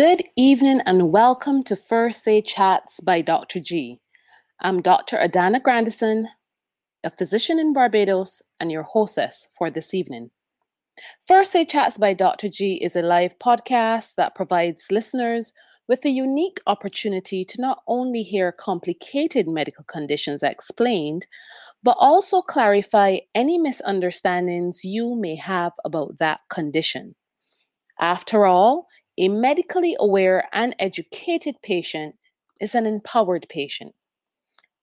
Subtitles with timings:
[0.00, 3.60] Good evening and welcome to First Say Chats by Dr.
[3.60, 3.98] G.
[4.60, 5.18] I'm Dr.
[5.18, 6.26] Adana Grandison,
[7.04, 10.30] a physician in Barbados and your hostess for this evening.
[11.26, 12.48] First Say Chats by Dr.
[12.48, 15.52] G is a live podcast that provides listeners
[15.86, 21.26] with a unique opportunity to not only hear complicated medical conditions explained,
[21.82, 27.14] but also clarify any misunderstandings you may have about that condition.
[28.00, 28.86] After all,
[29.18, 32.14] a medically aware and educated patient
[32.60, 33.94] is an empowered patient.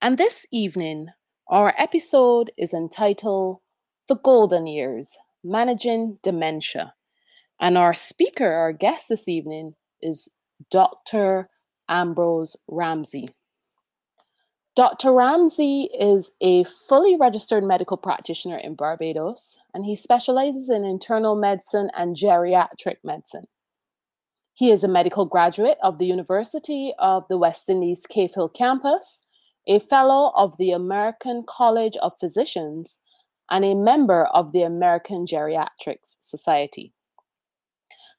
[0.02, 1.08] And this evening,
[1.48, 3.58] our episode is entitled
[4.08, 6.94] The Golden Years Managing Dementia.
[7.60, 10.28] And our speaker, our guest this evening, is
[10.70, 11.48] Dr.
[11.88, 13.28] Ambrose Ramsey.
[14.76, 15.12] Dr.
[15.12, 21.90] Ramsey is a fully registered medical practitioner in Barbados, and he specializes in internal medicine
[21.96, 23.48] and geriatric medicine.
[24.58, 29.20] He is a medical graduate of the University of the West Indies Cave Hill campus,
[29.68, 32.98] a fellow of the American College of Physicians,
[33.52, 36.92] and a member of the American Geriatrics Society.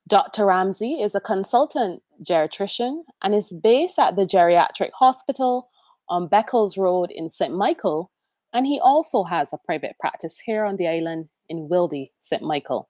[0.07, 0.45] Dr.
[0.45, 5.69] Ramsey is a consultant geriatrician and is based at the Geriatric Hospital
[6.07, 7.53] on Beckles Road in St.
[7.53, 8.11] Michael,
[8.53, 12.41] and he also has a private practice here on the island in Wildy, St.
[12.41, 12.87] Michael.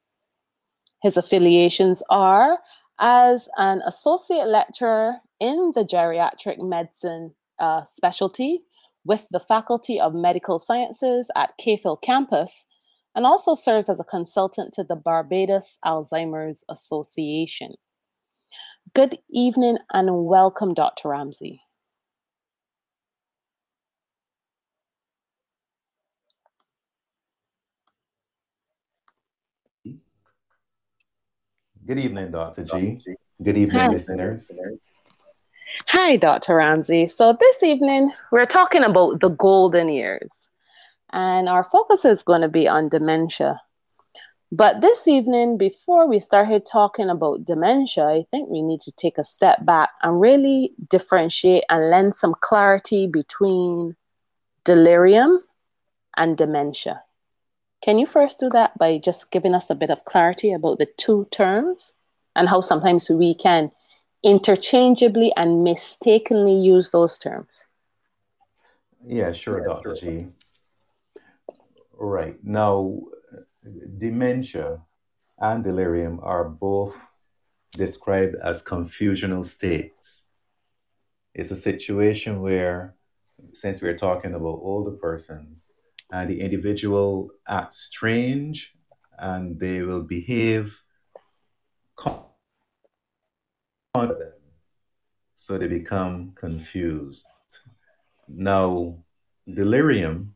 [1.01, 2.59] His affiliations are
[2.99, 8.61] as an associate lecturer in the geriatric medicine uh, specialty
[9.05, 12.65] with the Faculty of Medical Sciences at Cave campus,
[13.15, 17.73] and also serves as a consultant to the Barbados Alzheimer's Association.
[18.93, 21.09] Good evening and welcome, Dr.
[21.09, 21.61] Ramsey.
[31.89, 32.65] Good evening, Dr.
[32.65, 32.99] G.
[33.41, 33.87] Good evening, Hi.
[33.87, 34.51] listeners.
[35.87, 36.57] Hi, Dr.
[36.57, 37.07] Ramsey.
[37.07, 40.49] So, this evening we're talking about the golden years,
[41.13, 43.59] and our focus is going to be on dementia.
[44.51, 49.17] But this evening, before we started talking about dementia, I think we need to take
[49.17, 53.95] a step back and really differentiate and lend some clarity between
[54.63, 55.39] delirium
[56.17, 57.01] and dementia.
[57.81, 60.87] Can you first do that by just giving us a bit of clarity about the
[60.97, 61.93] two terms
[62.35, 63.71] and how sometimes we can
[64.23, 67.67] interchangeably and mistakenly use those terms?
[69.05, 69.95] Yeah, sure, Dr.
[69.95, 70.27] G.
[71.97, 72.35] Right.
[72.43, 72.99] Now,
[73.97, 74.81] dementia
[75.37, 76.99] and delirium are both
[77.73, 80.25] described as confusional states.
[81.33, 82.95] It's a situation where,
[83.53, 85.71] since we're talking about older persons,
[86.11, 88.73] and the individual acts strange
[89.17, 90.81] and they will behave
[95.35, 97.27] so they become confused.
[98.27, 98.97] Now,
[99.51, 100.35] delirium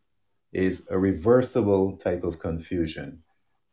[0.52, 3.22] is a reversible type of confusion.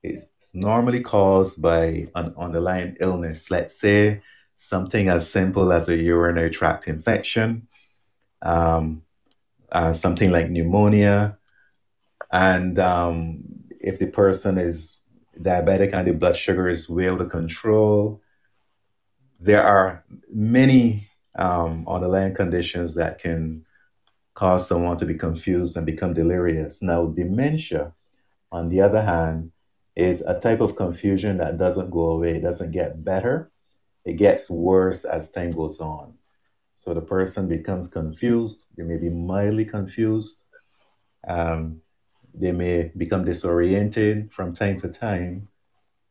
[0.03, 4.23] It's normally caused by an underlying illness, let's say
[4.57, 7.69] something as simple as a urinary tract infection,
[8.43, 9.03] um,
[9.73, 11.39] uh, something like pneumonia,
[12.33, 13.43] and um,
[13.81, 15.01] if the person is
[15.41, 18.21] diabetic and the blood sugar is well of control,
[19.41, 23.65] there are many um, underlying conditions that can
[24.35, 26.83] cause someone to be confused and become delirious.
[26.83, 27.93] Now, dementia,
[28.53, 29.53] on the other hand,
[29.97, 33.51] is a type of confusion that doesn't go away, it doesn't get better,
[34.05, 36.15] it gets worse as time goes on.
[36.75, 40.43] So the person becomes confused, they may be mildly confused.
[41.27, 41.83] Um,
[42.35, 45.49] they may become disoriented from time to time.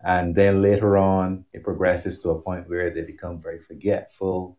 [0.02, 4.58] And then later on, it progresses to a point where they become very forgetful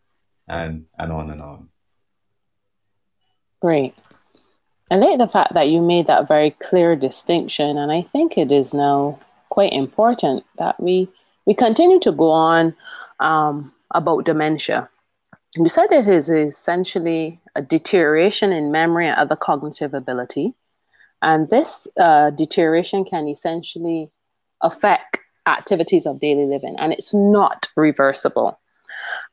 [0.49, 1.69] and, and on and on.
[3.61, 3.95] Great.
[4.90, 7.79] I like the fact that you made that very clear distinction.
[7.79, 11.09] And I think it is now quite important that we,
[11.47, 12.75] we continue to go on
[13.21, 14.88] um, about dementia.
[15.57, 20.55] You said it is essentially a deterioration in memory and other cognitive ability
[21.23, 24.11] and this uh, deterioration can essentially
[24.61, 28.59] affect activities of daily living, and it's not reversible.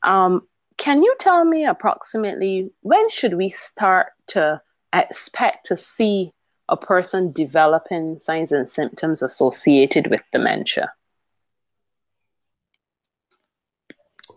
[0.03, 4.61] Um, can you tell me approximately when should we start to
[4.93, 6.31] expect to see
[6.69, 10.91] a person developing signs and symptoms associated with dementia?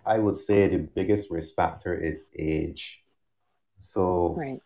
[0.07, 3.01] I would say the biggest risk factor is age.
[3.79, 4.61] So right.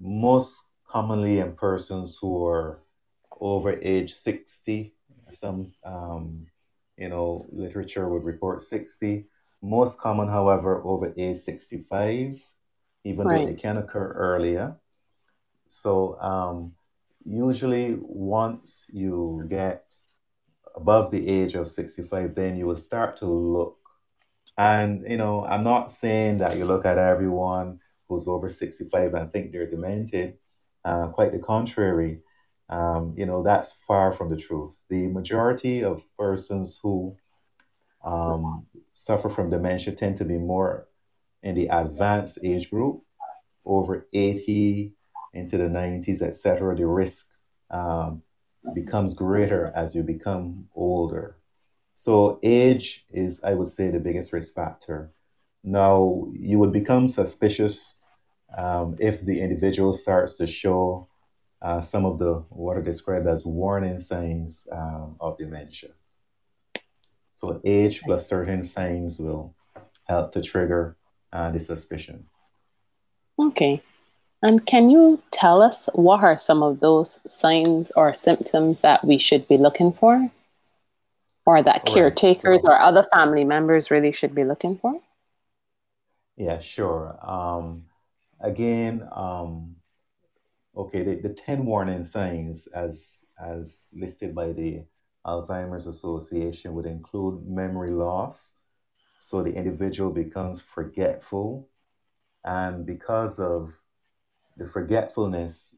[0.00, 2.80] most commonly in persons who are
[3.40, 4.94] over age 60.
[5.30, 6.46] Some, um,
[6.96, 9.26] you know, literature would report 60,
[9.62, 12.42] Most common, however, over age 65,
[13.04, 13.48] even though Right.
[13.48, 14.76] it can occur earlier.
[15.68, 16.74] So, um,
[17.24, 19.84] usually, once you get
[20.76, 23.78] above the age of 65, then you will start to look.
[24.58, 29.32] And, you know, I'm not saying that you look at everyone who's over 65 and
[29.32, 30.38] think they're demented.
[30.84, 32.20] Uh, quite the contrary.
[32.68, 34.84] Um, you know, that's far from the truth.
[34.88, 37.16] The majority of persons who
[38.04, 40.86] um, suffer from dementia tend to be more
[41.42, 43.02] in the advanced age group,
[43.64, 44.92] over 80
[45.34, 46.76] into the 90s, etc.
[46.76, 47.26] The risk
[47.70, 48.22] um,
[48.74, 51.36] becomes greater as you become older.
[51.92, 55.12] So, age is, I would say, the biggest risk factor.
[55.62, 57.96] Now, you would become suspicious
[58.56, 61.08] um, if the individual starts to show
[61.62, 65.90] uh, some of the what are described as warning signs um, of dementia.
[67.34, 69.54] So, age plus certain signs will
[70.04, 70.96] help to trigger
[71.32, 72.26] uh, the suspicion.
[73.38, 73.82] Okay.
[74.42, 79.18] And can you tell us what are some of those signs or symptoms that we
[79.18, 80.30] should be looking for?
[81.46, 82.16] Or that All right.
[82.16, 85.00] caretakers So, or other family members really should be looking for?
[86.36, 87.18] yeah, sure.
[87.22, 87.84] Um,
[88.40, 89.76] again, um,
[90.76, 94.84] okay, the, the 10 warning signs as as listed by the
[95.26, 98.54] Alzheimer's Association would include memory loss.
[99.18, 101.68] So the individual becomes forgetful,
[102.44, 103.74] and because of
[104.56, 105.76] the forgetfulness,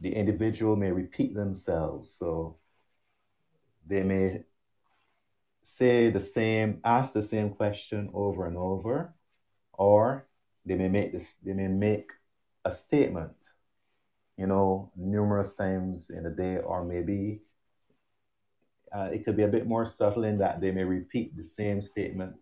[0.00, 2.10] the individual may repeat themselves.
[2.10, 2.56] So
[3.86, 4.44] they may
[5.62, 9.14] say the same, ask the same question over and over,
[9.72, 10.26] or
[10.64, 12.10] they may make this, they may make
[12.64, 13.32] a statement,
[14.36, 17.42] you know, numerous times in a day, or maybe
[18.92, 21.80] uh, it could be a bit more subtle in that they may repeat the same
[21.80, 22.34] statement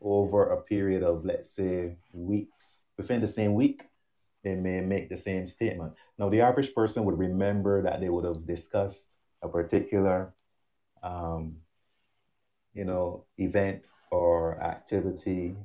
[0.00, 2.82] over a period of, let's say, weeks.
[2.96, 3.88] Within the same week,
[4.42, 5.92] they may make the same statement.
[6.18, 10.32] Now, the average person would remember that they would have discussed a particular,
[11.02, 11.56] um,
[12.72, 15.56] you know, event or activity,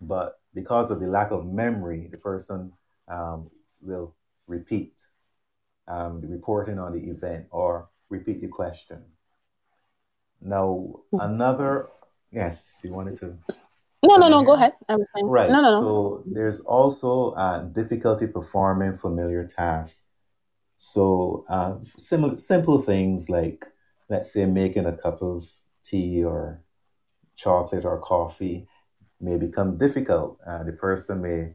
[0.00, 2.72] but because of the lack of memory, the person
[3.08, 4.14] um, will
[4.46, 4.94] repeat
[5.88, 9.02] um, the reporting on the event or repeat the question.
[10.40, 11.88] Now, another,
[12.30, 13.38] yes, you wanted to
[14.02, 14.72] No, no, no, go ahead.
[14.88, 15.50] I was saying, no, Right.
[15.50, 15.80] no, no.
[15.80, 20.06] So there's also uh, difficulty performing familiar tasks.
[20.76, 23.66] So uh, simple, simple things like,
[24.08, 25.48] let's say, making a cup of
[25.84, 26.60] tea or
[27.36, 28.66] chocolate or coffee
[29.22, 30.38] may become difficult.
[30.46, 31.54] Uh, the person may,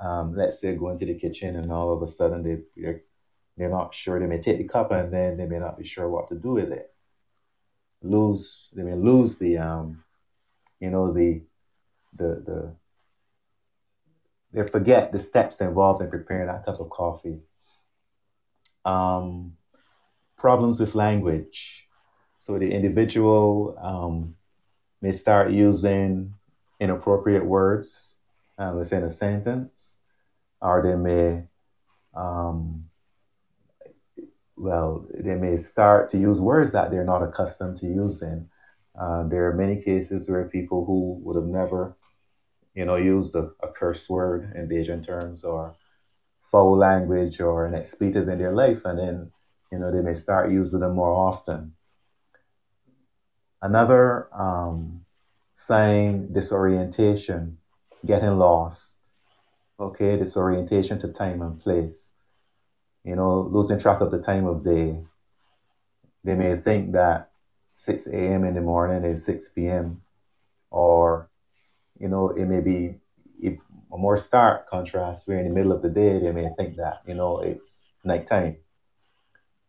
[0.00, 3.02] um, let's say, go into the kitchen and all of a sudden they, they're,
[3.56, 4.18] they're not sure.
[4.18, 6.52] They may take the cup and then they may not be sure what to do
[6.52, 6.94] with it.
[8.02, 10.04] Lose, they may lose the, um,
[10.80, 11.42] you know, the,
[12.16, 12.76] the, the,
[14.52, 17.40] they forget the steps involved in preparing that cup of coffee.
[18.84, 19.56] Um,
[20.36, 21.88] problems with language.
[22.36, 24.34] So the individual um,
[25.00, 26.34] may start using
[26.82, 28.18] inappropriate words
[28.58, 29.98] uh, within a sentence,
[30.60, 31.44] or they may,
[32.14, 32.84] um,
[34.56, 38.48] well, they may start to use words that they're not accustomed to using.
[38.98, 41.96] Uh, there are many cases where people who would have never,
[42.74, 45.74] you know, used a, a curse word in Bajan terms or
[46.42, 49.30] foul language or an expletive in their life, and then,
[49.70, 51.74] you know, they may start using them more often.
[53.62, 55.06] Another um,
[55.54, 57.58] sign disorientation,
[58.04, 59.12] getting lost.
[59.80, 62.14] Okay, disorientation to time and place.
[63.04, 65.02] You know, losing track of the time of day.
[66.24, 67.30] They may think that
[67.74, 68.44] 6 a.m.
[68.44, 70.02] in the morning is 6 p.m.
[70.70, 71.28] Or,
[71.98, 72.96] you know, it may be
[73.44, 73.58] a
[73.96, 77.14] more stark contrast where in the middle of the day they may think that, you
[77.14, 78.56] know, it's nighttime.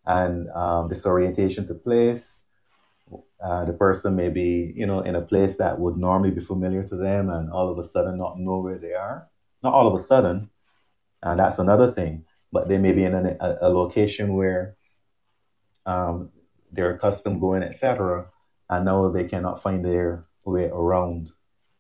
[0.06, 2.48] And um, disorientation to place,
[3.44, 6.84] uh, the person may be, you know, in a place that would normally be familiar
[6.88, 9.28] to them and all of a sudden not know where they are.
[9.62, 10.50] Not all of a sudden,
[11.22, 14.76] and that's another thing, but they may be in a, a, location where
[15.86, 16.30] um,
[16.72, 18.28] they're accustomed going, etc.,
[18.70, 21.32] and now they cannot find their way around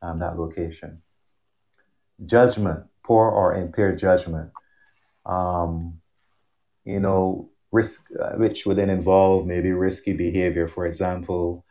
[0.02, 1.02] um, that location.
[2.24, 4.52] Judgment, poor or impaired judgment.
[5.26, 6.00] Um,
[6.86, 10.68] you know, risk, uh, which would then involve maybe risky behavior.
[10.68, 11.66] For example,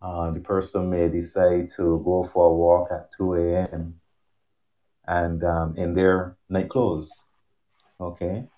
[0.00, 4.00] uh, the person may decide to go for a walk at 2 a.m.
[5.06, 7.24] and um, in their night clothes.
[8.00, 8.48] Okay.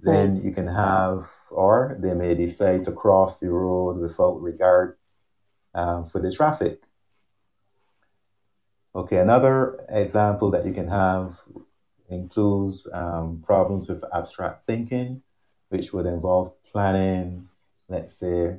[0.00, 4.96] Then you can have, or they may decide to cross the road without regard
[5.74, 6.82] um, for the traffic.
[8.94, 11.40] Okay, another example that you can have
[12.08, 15.22] includes um, problems with abstract thinking,
[15.72, 17.48] which would involve planning,
[17.88, 18.56] let's say,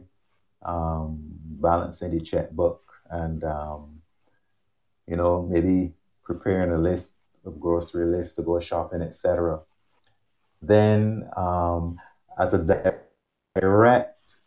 [0.63, 1.19] um,
[1.61, 4.01] balancing the checkbook and, um,
[5.05, 7.13] you know, maybe preparing a list
[7.45, 9.59] of grocery list to go shopping, etc.
[10.61, 11.99] Then, um,
[12.39, 12.97] as a
[13.55, 14.37] direct,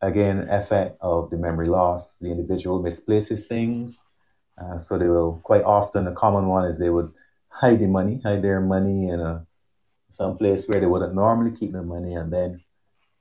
[0.00, 4.04] again, effect of the memory loss, the individual misplaces things.
[4.58, 7.12] Uh, so they will quite often, a common one is they would
[7.48, 9.46] hide the money, hide their money in a
[10.10, 12.60] some place where they wouldn't normally keep the money, and then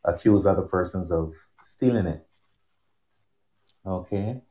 [0.04, 2.26] accuse other persons of stealing it.
[3.86, 4.42] Okay.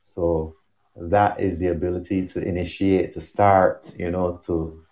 [0.00, 0.56] So
[0.96, 4.82] that is the ability to initiate, to start, you know, to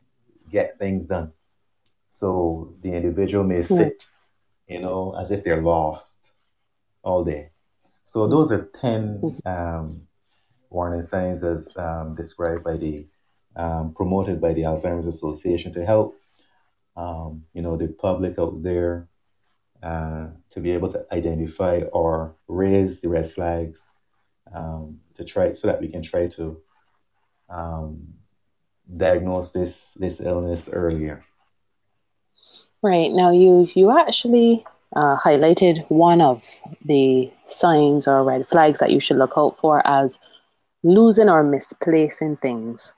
[0.50, 1.32] get things done.
[2.08, 4.06] So the individual may sit,
[4.68, 6.32] you know, as if they're lost
[7.02, 7.50] all day.
[8.02, 9.46] So those are 10 Mhm.
[9.46, 10.08] um,
[10.70, 13.06] warning signs as um, described by the,
[13.56, 16.20] um, promoted by the Alzheimer's Association to help,
[16.96, 19.08] um, you know, the public out there
[19.85, 23.87] uh, to be able to identify or raise the red flags
[24.55, 26.59] um, to try so that we can try to
[27.51, 28.03] um,
[28.97, 31.23] diagnose this this illness earlier.
[32.83, 33.12] Right.
[33.12, 34.64] Now you you actually
[34.97, 36.42] uh, highlighted one of
[36.87, 40.18] the signs or red flags that you should look out for as
[40.83, 42.94] losing or misplacing things.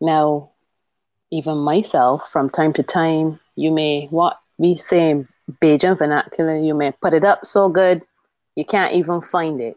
[0.00, 0.50] Now,
[1.32, 5.26] even myself, from time to time, you may what we say
[5.62, 8.04] Bajan vernacular, you may put it up so good
[8.56, 9.76] you can't even find it.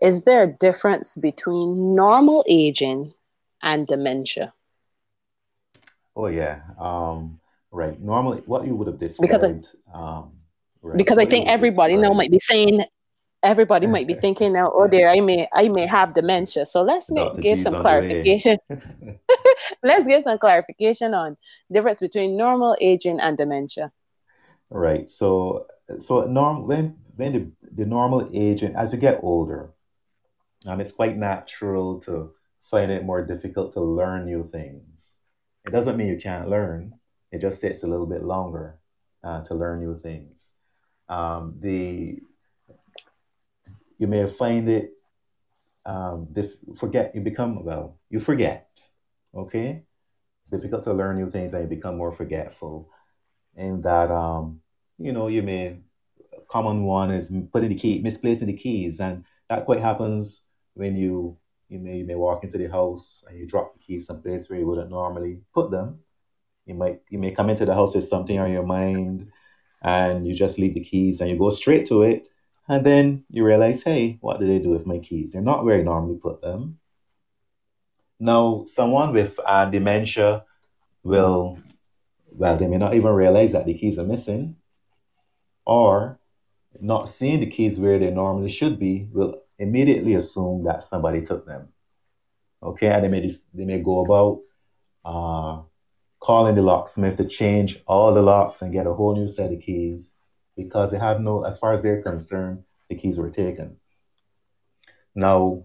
[0.00, 3.14] Is there a difference between normal aging
[3.62, 4.52] and dementia?
[6.16, 7.38] Oh yeah, um,
[7.70, 8.00] right.
[8.00, 10.32] Normally, what you would have Because described, um,
[10.82, 10.96] right?
[10.96, 12.84] because I What think everybody now might be saying
[13.42, 16.66] everybody might be thinking now, oh dear, I may I may have dementia.
[16.66, 18.24] So let's make, give G's some on the way.
[18.24, 18.58] clarification.
[19.82, 21.36] let's give some clarification on
[21.72, 23.92] difference between normal aging and dementia.
[24.70, 25.08] Right.
[25.08, 25.66] So,
[25.98, 29.70] so norm when when the, the normal aging as you get older,
[30.66, 32.32] um, it's quite natural to
[32.64, 35.16] find it more difficult to learn new things.
[35.66, 36.94] It doesn't mean you can't learn.
[37.32, 38.78] It just takes a little bit longer
[39.24, 40.52] uh, to learn new things.
[41.08, 42.20] Um, the
[43.98, 44.92] you may find it
[45.86, 48.68] um, dif- forget you become well you forget.
[49.34, 49.84] Okay,
[50.42, 52.90] it's difficult to learn new things and you become more forgetful.
[53.58, 54.60] In that um,
[54.98, 55.80] you know you may
[56.46, 60.44] common one is putting the key, misplacing the keys, and that quite happens
[60.74, 61.36] when you
[61.68, 64.60] you may you may walk into the house and you drop the keys someplace where
[64.60, 65.98] you wouldn't normally put them.
[66.66, 69.28] You might you may come into the house with something on your mind,
[69.82, 72.28] and you just leave the keys and you go straight to it,
[72.68, 75.32] and then you realize, hey, what did I do with my keys?
[75.32, 76.78] They're not where I normally put them.
[78.20, 80.44] Now, someone with uh, dementia
[81.04, 81.56] will
[82.30, 84.56] well, they may not even realize that the keys are missing,
[85.64, 86.18] or
[86.80, 91.46] not seeing the keys where they normally should be, will immediately assume that somebody took
[91.46, 91.68] them.
[92.62, 94.40] Okay, and they may they may go about
[95.04, 95.62] uh,
[96.20, 99.60] calling the locksmith to change all the locks and get a whole new set of
[99.60, 100.12] keys
[100.56, 103.76] because they have no, as far as they're concerned, the keys were taken.
[105.14, 105.64] Now,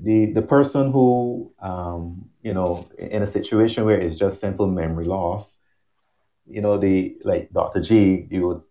[0.00, 5.06] the the person who um, you know in a situation where it's just simple memory
[5.06, 5.60] loss,
[6.46, 7.80] you know, the like Dr.
[7.80, 8.62] G, you would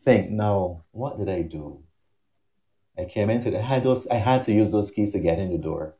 [0.00, 1.82] think, no, what did I do?
[2.96, 5.38] I came into the, I had those, I had to use those keys to get
[5.38, 5.94] in the door.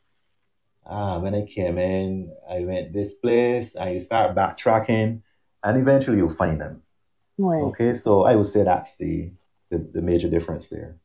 [0.85, 5.21] Ah, when I came in, I went this place, and you start backtracking,
[5.63, 6.83] and eventually you'll find them.
[7.37, 7.63] Right.
[7.63, 9.31] Okay, so I would say that's the
[9.71, 10.97] the, the major difference there.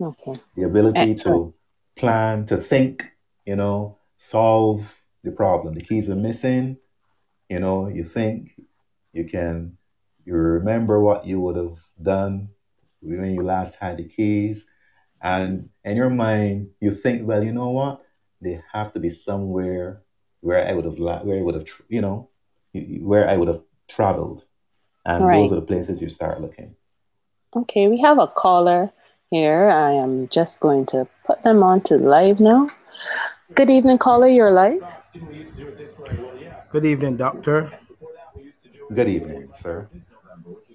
[0.00, 0.32] Okay.
[0.56, 1.52] The ability Excellent.
[1.52, 1.54] to
[1.96, 3.12] plan, to think,
[3.44, 5.74] you know, solve the problem.
[5.74, 6.76] The keys are missing,
[7.48, 8.52] you know, you think,
[9.12, 9.78] you can,
[10.24, 12.50] you remember what you would have done
[13.00, 14.68] when you last had the keys,
[15.22, 18.02] and in your mind, you think, well, you know what?
[18.40, 20.02] They have to be somewhere
[20.40, 22.28] where I would have, where I would have, you know,
[22.72, 24.44] where I would have traveled,
[25.04, 26.74] and those are the places you start looking.
[27.54, 28.92] Okay, we have a caller
[29.30, 29.68] here.
[29.68, 32.68] I am just going to put them on to live now.
[33.54, 34.28] Good evening, caller.
[34.28, 34.80] You're live.
[36.70, 37.72] Good evening, doctor.
[38.92, 39.88] Good evening, sir.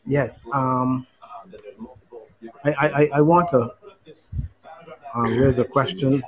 [0.06, 0.44] Yes.
[0.52, 1.08] Um,
[2.66, 3.74] I, I, I want to
[5.14, 6.22] um, raise a question.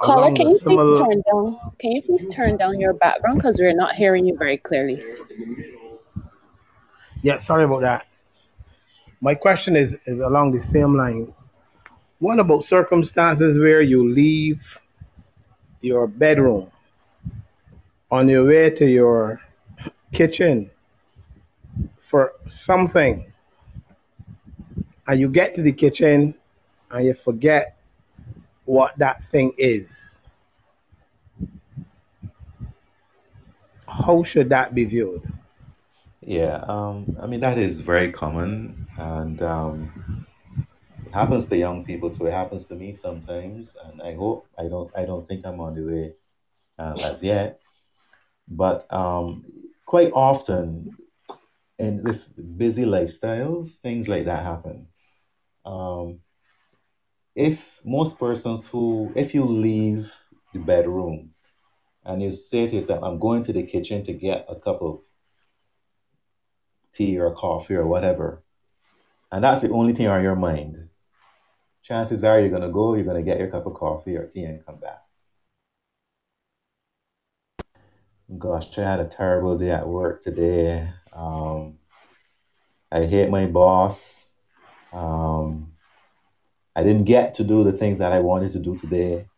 [0.00, 1.04] Caller, can you similar...
[1.04, 1.72] please turn down?
[1.78, 5.02] Can you please turn down your background because we're not hearing you very clearly.
[7.22, 8.06] Yeah, sorry about that.
[9.20, 11.32] My question is is along the same line.
[12.24, 14.80] What about circumstances where you leave
[15.82, 16.70] your bedroom
[18.10, 19.42] on your way to your
[20.10, 20.70] kitchen
[21.98, 23.30] for something
[25.06, 26.34] and you get to the kitchen
[26.90, 27.76] and you forget
[28.64, 30.18] what that thing is.
[33.86, 35.30] How should that be viewed?
[36.22, 40.24] Yeah, um, I mean that is very common, and um,
[41.14, 42.26] happens to young people too.
[42.26, 44.90] It happens to me sometimes, and I hope I don't.
[44.96, 46.14] I don't think I'm on the way
[46.78, 47.60] uh, as yet,
[48.48, 49.44] but um,
[49.86, 50.96] quite often,
[51.78, 52.26] and with
[52.58, 54.88] busy lifestyles, things like that happen.
[55.64, 56.20] Um,
[57.34, 60.12] if most persons who, if you leave
[60.52, 61.30] the bedroom
[62.04, 65.00] and you say to yourself, I'm going to the kitchen to get a cup of
[66.92, 68.42] tea or coffee or whatever,
[69.32, 70.83] and that's the only thing on your mind,
[71.84, 74.26] chances are you're going to go, you're going to get your cup of coffee or
[74.26, 75.02] tea and come back.
[78.38, 80.90] Gosh, I had a terrible day at work today.
[81.12, 81.78] Um,
[82.90, 84.30] I hate my boss.
[84.94, 85.74] Um,
[86.74, 89.28] I didn't get to do the things that I wanted to do today.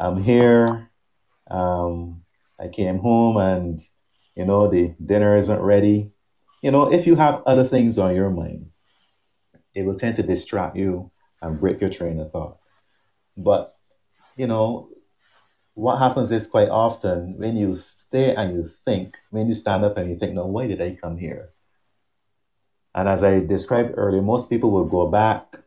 [0.00, 0.90] I'm here.
[1.48, 2.24] Um,
[2.58, 3.80] I came home and,
[4.34, 6.10] you know, the dinner isn't ready.
[6.60, 8.68] You know, if you have other things on your mind,
[9.74, 12.58] it will tend to distract you and break your train of thought.
[13.36, 13.72] But,
[14.36, 14.88] you know,
[15.74, 19.96] what happens is quite often when you stay and you think, when you stand up
[19.96, 21.50] and you think, no, why did I come here?
[22.94, 25.60] And as I described earlier, most people will go back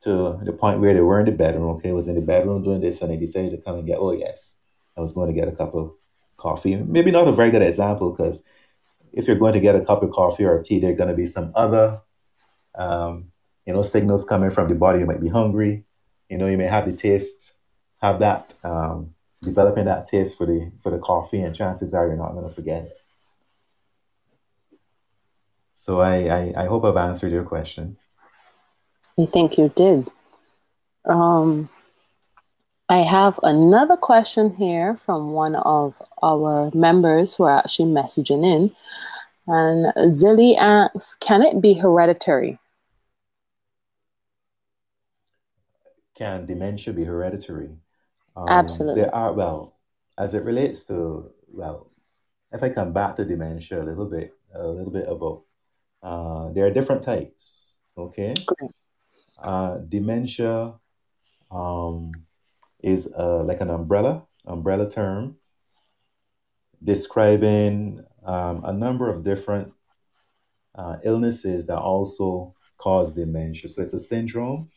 [0.00, 1.76] to the point where they were in the bedroom.
[1.76, 3.98] Okay, was in the bedroom doing this, and they decided to come and get.
[3.98, 4.56] Oh yes,
[4.96, 5.92] I was going to get a cup of
[6.36, 6.76] coffee.
[6.76, 8.42] Maybe not a very good example because
[9.12, 11.16] if you're going to get a cup of coffee or tea, there are going to
[11.16, 12.00] be some other,
[12.76, 13.32] um,
[13.68, 15.00] you know, signals coming from the body.
[15.00, 15.84] You might be hungry.
[16.30, 17.52] You know, you may have the taste,
[18.00, 22.16] have that um, developing that taste for the for the coffee, and chances are you're
[22.16, 22.96] not going to forget it.
[25.74, 27.98] So I, I, I hope I've answered your question.
[29.18, 30.10] I think you did.
[31.04, 31.68] Um,
[32.88, 38.74] I have another question here from one of our members who are actually messaging in.
[39.46, 42.58] And Zilly asks Can it be hereditary?
[46.18, 47.70] Can dementia be hereditary?
[48.36, 49.02] Um, Absolutely.
[49.02, 49.78] There are, well,
[50.18, 51.92] as it relates to, well,
[52.52, 55.44] if I come back to dementia a little bit, a little bit about,
[56.02, 58.34] uh, there are different types, okay?
[58.46, 58.70] Great.
[59.40, 60.74] Uh, dementia
[61.52, 62.10] um,
[62.82, 65.36] is uh, like an umbrella umbrella term
[66.82, 69.72] describing um, a number of different
[70.74, 73.68] uh, illnesses that also cause dementia.
[73.68, 74.70] So it's a syndrome,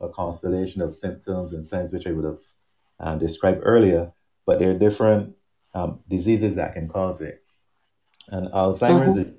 [0.00, 2.42] a constellation of symptoms and signs which I would have
[3.00, 4.12] uh, described earlier,
[4.46, 5.34] but there are different
[5.74, 7.42] um, diseases that can cause it.
[8.28, 9.32] And Alzheimer's mm-hmm.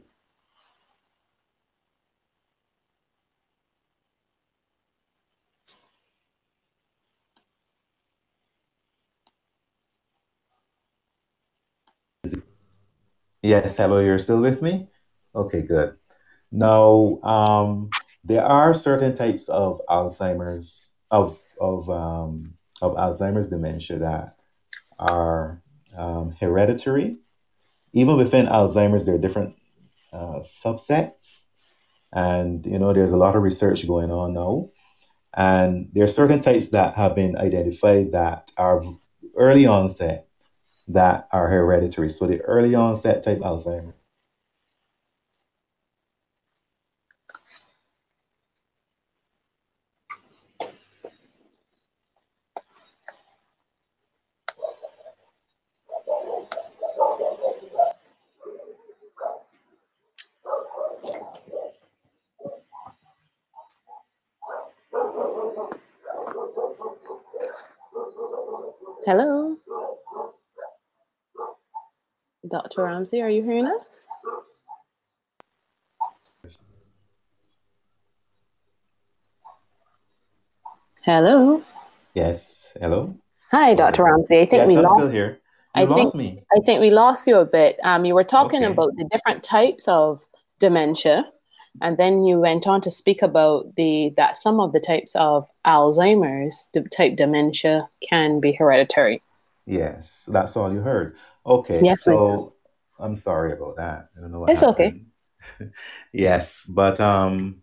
[13.41, 14.87] Yes, hello, you're still with me?
[15.35, 15.95] Okay, good.
[16.51, 17.89] Now, um,
[18.27, 24.35] there are certain types of Alzheimer's of of um, of Alzheimer's dementia that
[24.99, 25.61] are
[25.97, 27.17] um, hereditary.
[27.93, 29.55] Even within Alzheimer's, there are different
[30.11, 31.47] uh, subsets,
[32.11, 34.69] and you know there's a lot of research going on now.
[35.33, 38.83] And there are certain types that have been identified that are
[39.37, 40.27] early onset
[40.89, 42.09] that are hereditary.
[42.09, 43.93] So the early onset type Alzheimer's.
[69.07, 69.55] Hello.
[72.49, 72.86] Dr.
[72.97, 74.07] Ramsey, are you hearing us?
[81.03, 81.61] Hello.
[82.15, 82.75] Yes.
[82.81, 83.15] Hello.
[83.51, 84.03] Hi, Dr.
[84.03, 84.39] Ramsey.
[84.39, 84.95] I think yes, we I'm lost.
[84.95, 85.39] still here.
[85.75, 86.43] You I lost think me.
[86.51, 87.77] I think we lost you a bit.
[87.83, 88.73] Um, you were talking Okay.
[88.73, 90.23] about the different types of
[90.57, 91.31] dementia,
[91.83, 95.47] and then you went on to speak about the that some of the types of
[95.67, 99.21] Alzheimer's the type dementia can be hereditary.
[99.67, 101.15] Yes, that's all you heard.
[101.45, 102.53] Okay, Yes, so
[102.99, 104.09] I'm sorry about that.
[104.17, 105.01] I don't know what It's okay.
[106.13, 107.61] Yes, but um,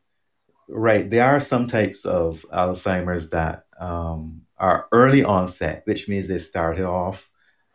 [0.69, 6.39] right, there are some types of Alzheimer's that um, are early onset, which means they
[6.39, 7.29] started off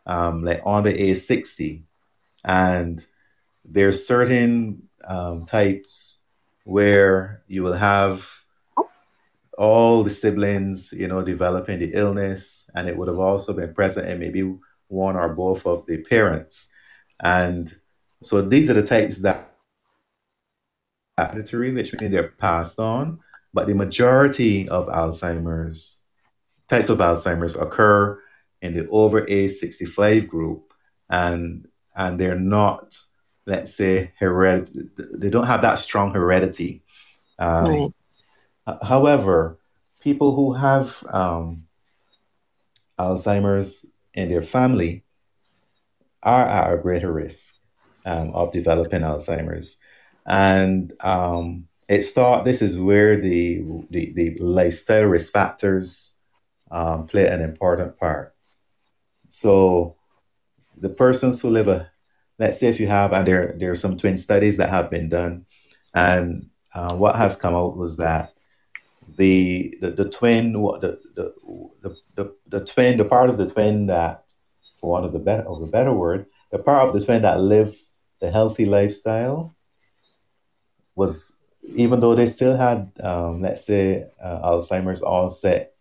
[0.06, 1.84] um, like on the age 60,
[2.44, 3.06] and
[3.64, 6.22] there's certain um, types
[6.64, 8.28] where you will have
[9.58, 14.08] all the siblings, you know, developing the illness, and it would have also been present
[14.08, 14.56] in maybe
[14.88, 16.70] one or both of the parents.
[17.22, 17.74] And
[18.22, 19.52] so these are the types that
[21.18, 23.20] are hereditary, which means they're passed on.
[23.52, 25.98] But the majority of Alzheimer's
[26.68, 28.20] types of Alzheimer's occur
[28.62, 30.72] in the over age 65 group,
[31.08, 32.96] and and they're not,
[33.46, 34.70] let's say, hered.
[34.96, 36.82] They don't have that strong heredity.
[37.38, 37.92] Um, Right.
[38.82, 39.58] However,
[40.00, 41.64] people who have um,
[42.98, 45.04] Alzheimer's in their family
[46.22, 47.56] are at a greater risk
[48.04, 49.78] um, of developing Alzheimer's,
[50.26, 56.14] and um, it's thought this is where the the, the lifestyle risk factors
[56.70, 58.34] um, play an important part.
[59.28, 59.96] So
[60.76, 61.90] the persons who live a,
[62.38, 65.08] let's say if you have, and there there are some twin studies that have been
[65.08, 65.46] done,
[65.94, 68.32] and uh, what has come out was that
[69.16, 71.34] the the, the twin the, the
[71.82, 74.24] the the the twin the part of the twin that
[74.80, 77.40] for want of the better of a better word the part of the twin that
[77.40, 77.76] lived
[78.20, 79.54] the healthy lifestyle
[80.94, 85.74] was even though they still had um, let's say uh, alzheimer's onset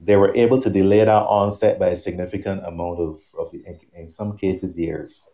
[0.00, 4.08] they were able to delay that onset by a significant amount of, of in, in
[4.08, 5.30] some cases years.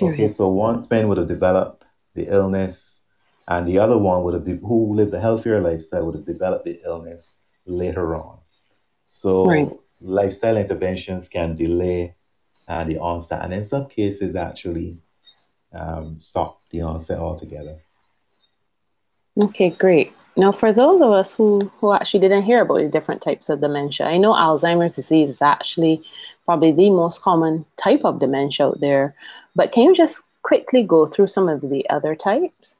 [0.00, 3.02] Okay so one twin would have developed the illness
[3.48, 6.64] and the other one would have de- who lived a healthier lifestyle would have developed
[6.64, 7.34] the illness
[7.66, 8.38] later on.
[9.44, 9.68] Right.
[10.00, 12.14] Lifestyle interventions can delay
[12.68, 15.02] uh, the onset and in some cases actually
[15.72, 17.78] um, stop the onset altogether
[19.40, 20.12] Okay, great.
[20.36, 23.60] Now, for those of us who who actually didn't hear about the different types of
[23.60, 26.02] dementia, I know Alzheimer's disease is actually
[26.44, 29.14] probably the most common type of dementia out there.
[29.54, 32.78] But can you just quickly go through some of the other types?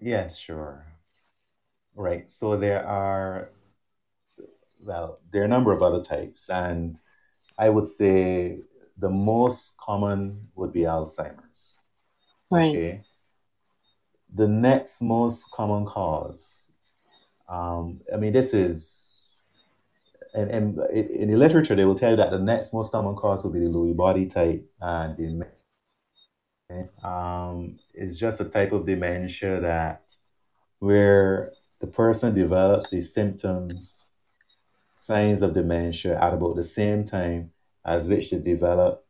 [0.00, 0.86] yes sure
[1.94, 3.50] right so there are
[4.86, 7.00] well there are a number of other types and
[7.58, 8.58] i would say
[8.98, 11.78] the most common would be alzheimer's.
[12.50, 12.76] Right.
[12.76, 13.00] okay?
[14.34, 16.70] The next most common cause
[17.48, 19.36] um, i mean this is
[20.34, 23.44] and, and in the literature they will tell you that the next most common cause
[23.44, 25.44] will be the lewy body type and the
[27.02, 30.02] um, is just a type of dementia that
[30.78, 34.06] where the person develops these symptoms
[35.04, 37.50] signs of dementia at about the same time
[37.86, 39.02] as which they develop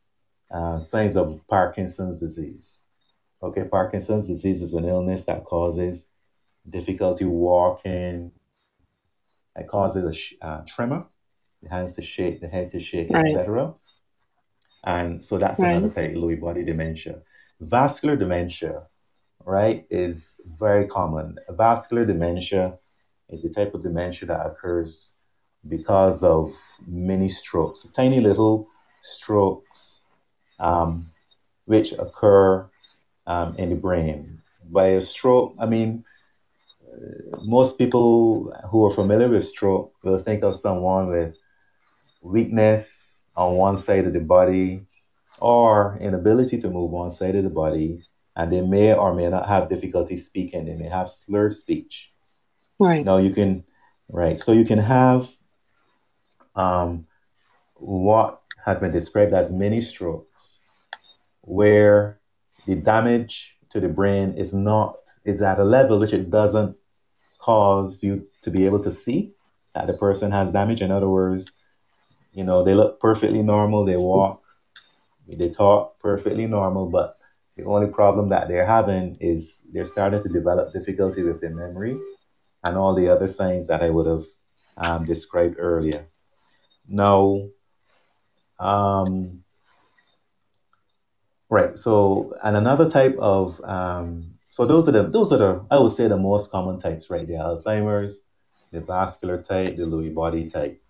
[0.52, 2.78] uh, signs of parkinson's disease.
[3.42, 6.08] Okay parkinson's disease is an illness that causes
[6.68, 8.30] difficulty walking.
[9.56, 11.06] It causes a sh- uh, tremor
[11.62, 13.24] the hands to shake the head to shake Right.
[13.26, 13.74] etc
[14.84, 15.72] and so that's Right.
[15.76, 17.22] another type lewy body dementia.
[17.60, 18.86] Vascular dementia
[19.44, 21.36] right is very common.
[21.50, 22.78] Vascular dementia
[23.28, 25.14] is the type of dementia that occurs
[25.68, 26.52] because of
[26.86, 28.68] many strokes tiny little
[29.02, 30.00] strokes
[30.58, 31.06] um,
[31.66, 32.68] which occur
[33.26, 36.04] um, in the brain by a stroke i mean
[37.42, 41.34] most people who are familiar with stroke will think of someone with
[42.22, 44.86] weakness on one side of the body
[45.38, 48.02] or inability to move one side of the body,
[48.36, 50.66] and they may or may not have difficulty speaking.
[50.66, 52.12] They may have slurred speech.
[52.78, 53.04] Right.
[53.04, 53.64] Now you can,
[54.08, 54.38] right?
[54.38, 55.28] So you can have
[56.54, 57.06] um,
[57.74, 60.60] what has been described as mini strokes,
[61.42, 62.20] where
[62.66, 66.76] the damage to the brain is not is at a level which it doesn't
[67.38, 69.32] cause you to be able to see
[69.74, 70.82] that the person has damage.
[70.82, 71.52] In other words,
[72.32, 74.42] you know they look perfectly normal, they walk,
[75.28, 77.14] they talk perfectly normal, but
[77.56, 81.98] the only problem that they're having is they're starting to develop difficulty with their memory
[82.64, 84.24] and all the other signs that I would have
[84.76, 86.06] um, described earlier.
[86.90, 87.48] Now,
[88.58, 89.44] um,
[91.48, 91.78] right.
[91.78, 95.92] So, and another type of um, so those are the those are the I would
[95.92, 97.26] say the most common types, right?
[97.26, 98.24] The Alzheimer's,
[98.72, 100.82] the vascular type, the Lewy body type.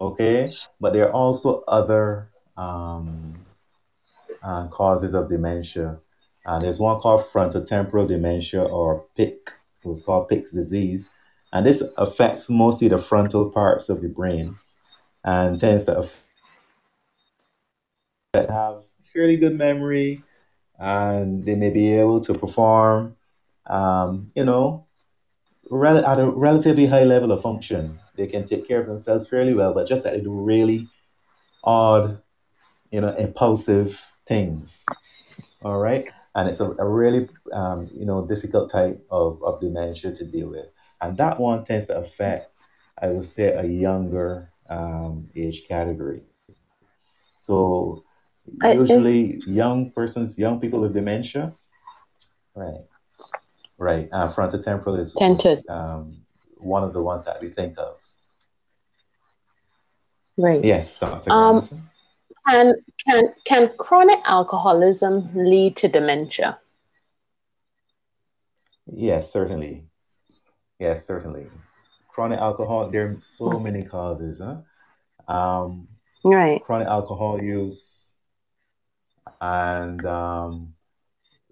[0.00, 3.44] Okay, but there are also other um,
[4.42, 6.00] uh, causes of dementia.
[6.46, 9.52] Uh, there's one called frontotemporal dementia or Pick.
[9.84, 11.10] It was called Pick's disease.
[11.52, 14.56] And this affects mostly the frontal parts of the brain
[15.24, 16.22] and tends to affect
[18.34, 20.22] have fairly good memory
[20.78, 23.16] and they may be able to perform,
[23.66, 24.86] um, you know,
[25.70, 27.98] rel- at a relatively high level of function.
[28.16, 30.88] They can take care of themselves fairly well, but just that they do really
[31.64, 32.20] odd,
[32.90, 34.86] you know, impulsive things.
[35.62, 36.06] All right.
[36.34, 40.48] And it's a, a really, um, you know, difficult type of, of dementia to deal
[40.50, 40.66] with.
[41.00, 42.50] And that one tends to affect,
[43.00, 46.22] I would say, a younger um, age category.
[47.40, 48.04] So
[48.62, 51.54] usually young persons, young people with dementia,
[52.54, 52.84] right,
[53.78, 54.08] right.
[54.12, 56.16] Uh, frontotemporal is, is um,
[56.56, 57.96] one of the ones that we think of.
[60.38, 60.64] Right.
[60.64, 61.30] Yes, Dr.
[61.30, 61.68] Um,
[62.48, 62.74] can
[63.06, 66.58] can can chronic alcoholism lead to dementia?
[68.86, 69.84] Yes, certainly.
[70.78, 71.46] Yes, certainly.
[72.12, 72.90] Chronic alcohol.
[72.90, 74.58] There are so many causes, huh?
[75.32, 75.88] Um,
[76.24, 76.62] right.
[76.62, 78.14] Chronic alcohol use
[79.40, 80.74] and um,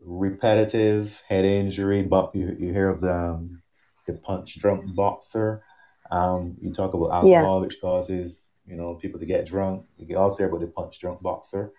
[0.01, 2.03] repetitive head injury.
[2.03, 3.63] But you, you hear of the um,
[4.07, 5.63] the punch drunk boxer.
[6.11, 7.67] Um, you talk about alcohol, yeah.
[7.67, 9.85] which causes you know, people to get drunk.
[9.99, 11.73] You can also hear about the punch drunk boxer.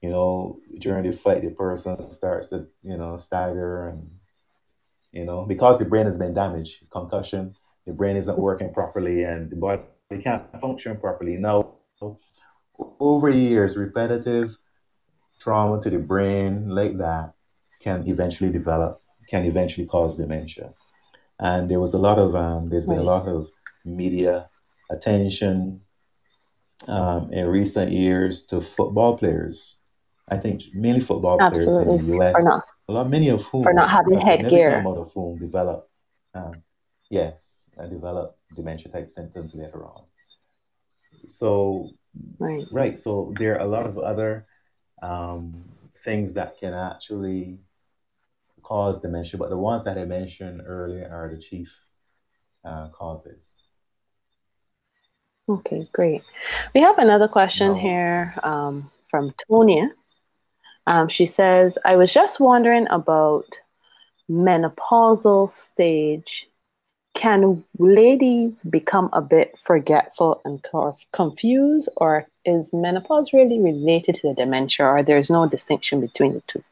[0.00, 4.10] You know, during the fight, the person starts to, you know, stagger and,
[5.10, 9.50] you know, because the brain has been damaged, concussion, the brain isn't working properly and
[9.50, 9.82] the body
[10.20, 11.36] can't function properly.
[11.36, 11.74] Now,
[13.00, 14.56] over years, repetitive
[15.40, 17.34] trauma to the brain like that
[17.80, 20.74] can eventually develop, can eventually cause dementia.
[21.38, 23.48] And there was a lot of, um, there's been a lot of
[23.84, 24.48] media
[24.90, 25.82] attention
[26.88, 29.80] um, in recent years to football players.
[30.28, 31.84] I think mainly football Absolutely.
[31.84, 32.44] players in the U.S.
[32.44, 34.74] not, a lot, many of whom for not having headgear.
[34.74, 35.88] amount of whom develop,
[36.34, 36.62] um,
[37.10, 40.04] yes, I develop dementia type symptoms later on.
[41.26, 41.90] So,
[42.38, 42.96] right, right.
[42.96, 44.46] So there are a lot of other
[45.02, 45.64] um,
[45.98, 47.58] things that can actually
[48.62, 51.74] cause dementia, but the ones that I mentioned earlier are the chief
[52.64, 53.58] uh, causes.
[55.48, 56.22] Okay, great.
[56.74, 57.78] We have another question no.
[57.78, 59.90] here um, from Tonia.
[60.88, 63.60] Um, she says, I was just wondering about
[64.28, 66.48] menopausal stage.
[67.16, 70.62] Can ladies become a bit forgetful and
[71.12, 76.42] confused, or is menopause really related to the dementia, or there's no distinction between the
[76.46, 76.62] two?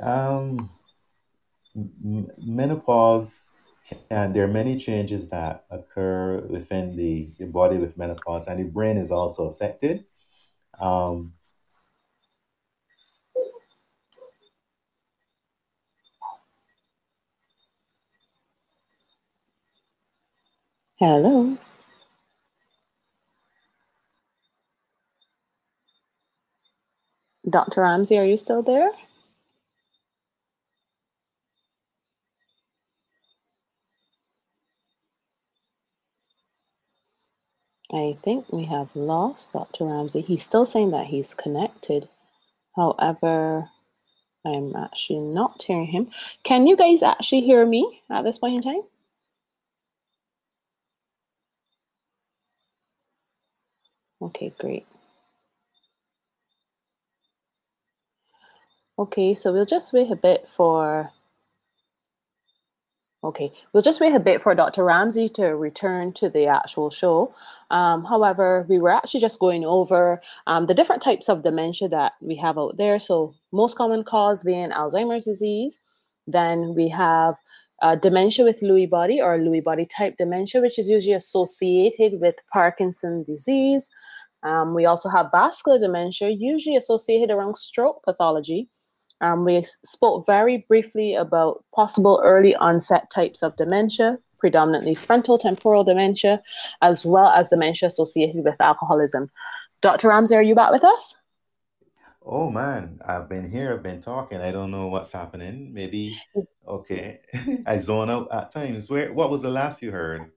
[0.00, 0.70] Um,
[2.38, 3.54] menopause
[4.10, 8.64] and there are many changes that occur within the, the body with menopause and the
[8.64, 10.04] brain is also affected
[10.78, 11.32] um,
[21.00, 21.58] hello
[27.48, 28.90] dr ramsey are you still there
[37.92, 39.86] I think we have lost Dr.
[39.86, 40.20] Ramsey.
[40.20, 42.08] He's still saying that he's connected.
[42.76, 43.70] However,
[44.46, 46.10] I'm actually not hearing him.
[46.44, 48.97] Can you guys actually hear me at this point in time?
[54.28, 54.86] Okay, great.
[58.98, 61.10] Okay, so we'll just wait a bit for
[63.24, 64.84] Okay, we'll just wait a bit for Dr.
[64.84, 67.34] Ramsey to return to the actual show.
[67.70, 72.12] Um, however, we were actually just going over um, the different types of dementia that
[72.20, 72.98] we have out there.
[73.00, 75.80] So, most common cause being Alzheimer's disease.
[76.28, 77.36] Then we have
[77.80, 82.34] uh, dementia with Lewy body or Lewy body type dementia, which is usually associated with
[82.52, 83.88] Parkinson's disease.
[84.42, 88.68] Um, we also have vascular dementia, usually associated around stroke pathology.
[89.20, 95.82] Um, we spoke very briefly about possible early onset types of dementia, predominantly frontal temporal
[95.82, 96.40] dementia,
[96.82, 99.28] as well as dementia associated with alcoholism.
[99.82, 100.08] Dr.
[100.08, 101.16] Ramsey, are you back with us?
[102.30, 104.38] Oh man, I've been here, I've been talking.
[104.38, 105.72] I don't know what's happening.
[105.72, 106.14] Maybe
[106.66, 107.20] okay.
[107.66, 108.90] I zone out at times.
[108.90, 110.30] Where what was the last you heard?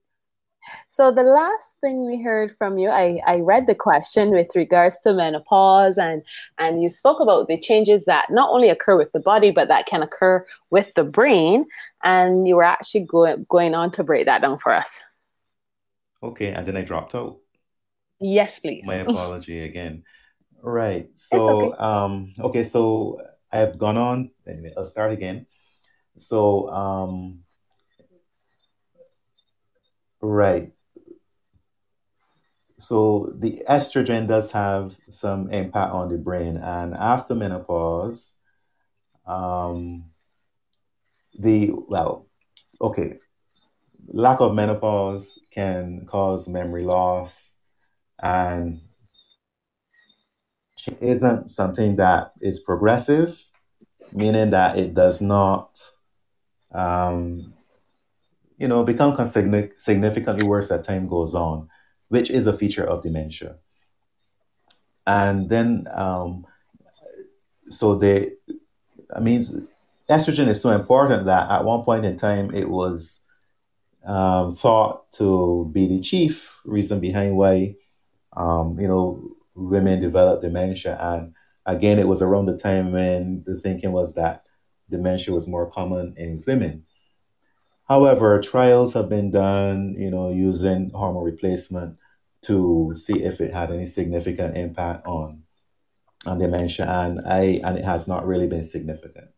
[0.89, 4.99] So the last thing we heard from you, I, I read the question with regards
[5.01, 6.21] to menopause and
[6.59, 9.85] and you spoke about the changes that not only occur with the body, but that
[9.85, 11.65] can occur with the brain.
[12.03, 14.97] And you were actually going going on to break that down for us.
[16.23, 17.39] Okay, and then I dropped out.
[18.21, 18.85] Yes, please.
[18.85, 20.03] My apology again.
[20.61, 21.09] Right.
[21.15, 21.77] So, okay.
[21.77, 24.31] um, okay, so I have gone on.
[24.47, 25.47] Anyway, I'll start again.
[26.17, 27.39] So, um,
[30.21, 30.71] right.
[32.77, 38.35] So the estrogen does have some impact on the brain, and after menopause,
[39.25, 40.05] um,
[41.37, 42.27] the well,
[42.79, 43.19] okay,
[44.07, 47.55] lack of menopause can cause memory loss
[48.21, 48.81] and
[51.01, 53.43] isn't something that is progressive,
[54.11, 55.79] meaning that it does not,
[56.73, 57.53] um,
[58.57, 61.67] you know, become significantly worse as time goes on,
[62.09, 63.55] which is a feature of dementia.
[65.07, 66.45] And then, um,
[67.69, 68.33] so they,
[69.15, 69.67] I mean,
[70.09, 73.23] estrogen is so important that at one point in time it was
[74.05, 77.75] um, thought to be the chief reason behind why,
[78.35, 79.21] um, you know,
[79.55, 80.97] women develop dementia.
[80.99, 81.33] And
[81.65, 84.43] again, it was around the time when the thinking was that
[84.89, 86.85] dementia was more common in women.
[87.87, 91.97] However, trials have been done, you know, using hormone replacement
[92.43, 95.43] to see if it had any significant impact on
[96.25, 99.29] on dementia, and I and it has not really been significant.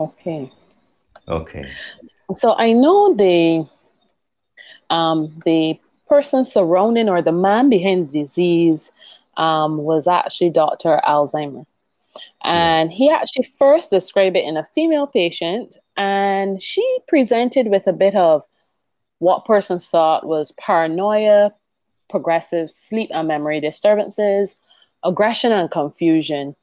[0.00, 0.50] Okay.
[1.28, 1.64] Okay.
[2.32, 3.68] So I know the
[4.90, 5.80] um, the
[6.12, 8.92] person surrounding or the man behind the disease
[9.38, 11.00] um, was actually Dr.
[11.08, 11.64] Alzheimer.
[12.44, 12.98] And Yes.
[12.98, 18.14] he actually first described it in a female patient, and she presented with a bit
[18.14, 18.44] of
[19.20, 21.54] what persons thought was paranoia,
[22.10, 24.60] progressive sleep and memory disturbances,
[25.02, 26.54] aggression and confusion.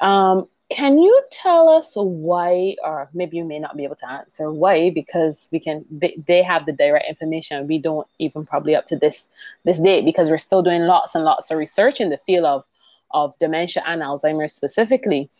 [0.00, 4.50] Um, can you tell us why, or maybe you may not be able to answer
[4.50, 7.68] why, because we can they, they have the direct information.
[7.68, 9.28] We don't even probably up to this
[9.64, 12.64] this date because we're still doing lots and lots of research in the field of
[13.12, 15.30] of dementia and Alzheimer's specifically.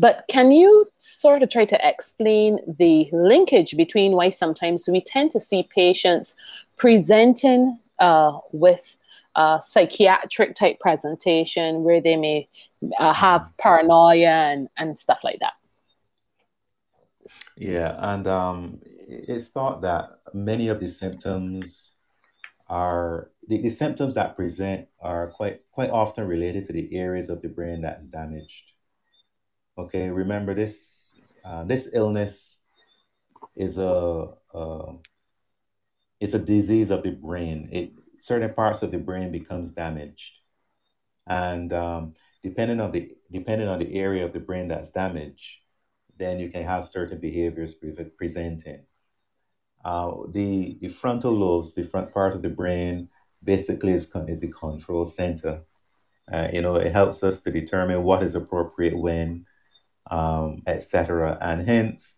[0.00, 5.30] But can you sort of try to explain the linkage between why sometimes we tend
[5.32, 6.34] to see patients
[6.76, 8.96] presenting uh, with
[9.34, 12.48] a psychiatric type presentation where they may
[12.98, 15.54] uh, have paranoia and, and stuff like that?
[17.56, 18.72] Yeah, and um,
[19.08, 21.92] it's thought that many of the symptoms
[22.68, 27.42] are the, the symptoms that present are quite quite often related to the areas of
[27.42, 28.72] the brain that's damaged.
[29.76, 31.12] Okay, remember this
[31.44, 32.58] uh, this illness
[33.56, 34.92] is a, a
[36.20, 37.68] it's a disease of the brain.
[37.72, 40.38] It certain parts of the brain becomes damaged,
[41.26, 45.60] and um, depending on the depending on the area of the brain that's damaged,
[46.18, 48.82] then you can have certain behaviors pre- presenting.
[49.84, 53.08] Uh, the the frontal lobes, the front part of the brain,
[53.44, 55.62] basically is con- is the control center.
[56.30, 59.46] Uh, you know, it helps us to determine what is appropriate when,
[60.10, 61.38] um, etc.
[61.40, 62.16] And hence,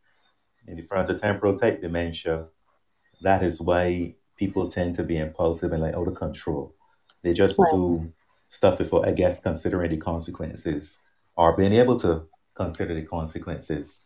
[0.67, 2.47] in the frontotemporal type dementia,
[3.23, 6.75] that is why people tend to be impulsive and like out of control.
[7.23, 7.71] They just Right.
[7.71, 8.13] do
[8.51, 10.99] stuff before, I guess, considering the consequences
[11.37, 14.03] or being able to consider the consequences.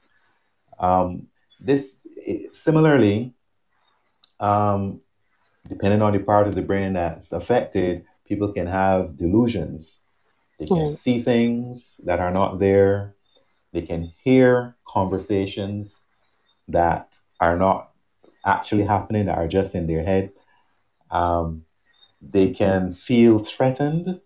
[0.79, 1.27] Um,
[1.59, 1.97] this
[2.53, 3.35] similarly,
[4.39, 5.01] um,
[5.69, 10.03] depending on the part of the brain that's affected, people can have delusions.
[10.59, 10.91] They can Mhm.
[10.91, 13.17] see things that are not there.
[13.73, 16.05] They can hear conversations
[16.69, 17.91] that are not
[18.45, 20.33] actually happening, that are just in their head.
[21.11, 21.65] Um,
[22.21, 24.21] they can feel threatened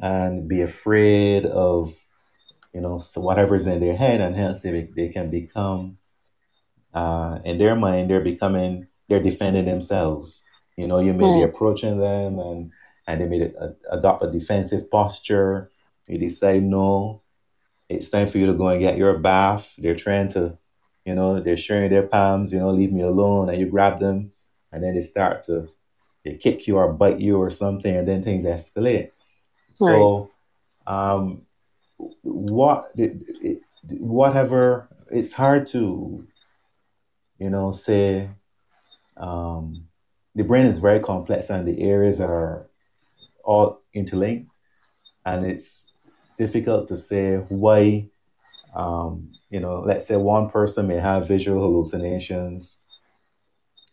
[0.00, 1.94] and be afraid of,
[2.72, 5.98] you know, so whatever's in their head, and hence they, they can become,
[6.94, 10.44] uh, in their mind, they're becoming, they're defending themselves.
[10.76, 11.42] You know, you may be Hmm.
[11.42, 12.70] approaching them and,
[13.06, 15.70] and they may a- adopt a defensive posture.
[16.06, 17.22] You decide, no,
[17.88, 19.72] it's time for you to go and get your bath.
[19.78, 20.58] They're trying to,
[21.04, 23.48] you know, they're sharing their palms, you know, leave me alone.
[23.48, 24.32] And you grab them
[24.72, 25.68] and then they start to
[26.24, 29.10] they kick you or bite you or something, and then things escalate.
[29.80, 29.88] Right.
[29.88, 30.30] So,
[30.86, 31.42] um,
[32.22, 36.26] what, it, whatever, it's hard to,
[37.38, 38.30] you know, say
[39.16, 39.88] um,
[40.34, 42.68] the brain is very complex and the areas are
[43.44, 44.56] all interlinked,
[45.24, 45.86] and it's
[46.38, 48.08] difficult to say why
[48.74, 52.78] Um, you know, let's say one person may have visual hallucinations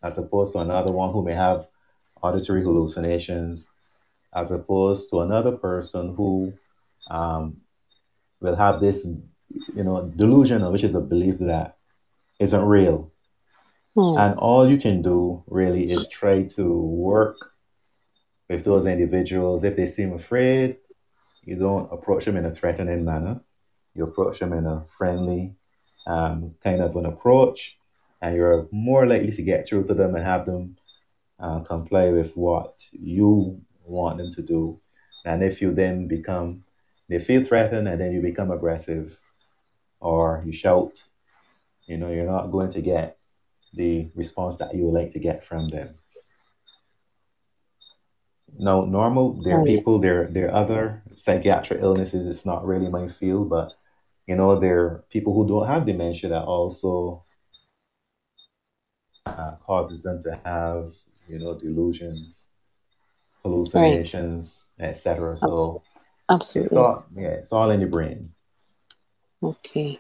[0.04, 1.68] as opposed to another one who may have
[2.22, 3.70] auditory hallucinations,
[4.36, 6.54] as opposed to another person who
[7.10, 7.58] um,
[8.40, 9.08] will have this,
[9.76, 11.78] you know, delusion, which is a belief that
[12.40, 13.12] isn't real.
[13.96, 14.18] Hmm.
[14.18, 17.38] And all you can do really is try to work
[18.50, 19.64] with those individuals.
[19.64, 20.78] If they seem afraid,
[21.44, 23.42] you don't approach them in a threatening manner.
[23.94, 25.56] You approach them in a friendly
[26.08, 27.78] um, kind of an approach,
[28.22, 30.78] and you're more likely to get through to them and have them
[31.40, 34.80] uh, comply with what you want them to do.
[35.26, 36.64] And if you then become,
[37.10, 39.20] they feel threatened, and then you become aggressive
[40.00, 41.04] or you shout,
[41.88, 43.18] you know, you're not going to get
[43.74, 45.96] the response that you would like to get from them.
[48.58, 49.42] No, normal.
[49.42, 49.98] There are people.
[50.00, 52.28] There, there are other psychiatric illnesses.
[52.28, 53.74] It's not really my field, but
[54.28, 57.24] you know, there are people who don't have dementia that also
[59.26, 60.94] uh, causes them to have,
[61.28, 62.50] you know, delusions,
[63.44, 64.90] hallucinations, right.
[64.90, 65.38] etc.
[65.38, 65.84] So,
[66.30, 68.34] absolutely, it's all yeah, it's all in the brain.
[69.44, 70.00] Okay.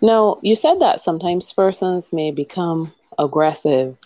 [0.00, 3.98] Now, you said that sometimes persons may become aggressive.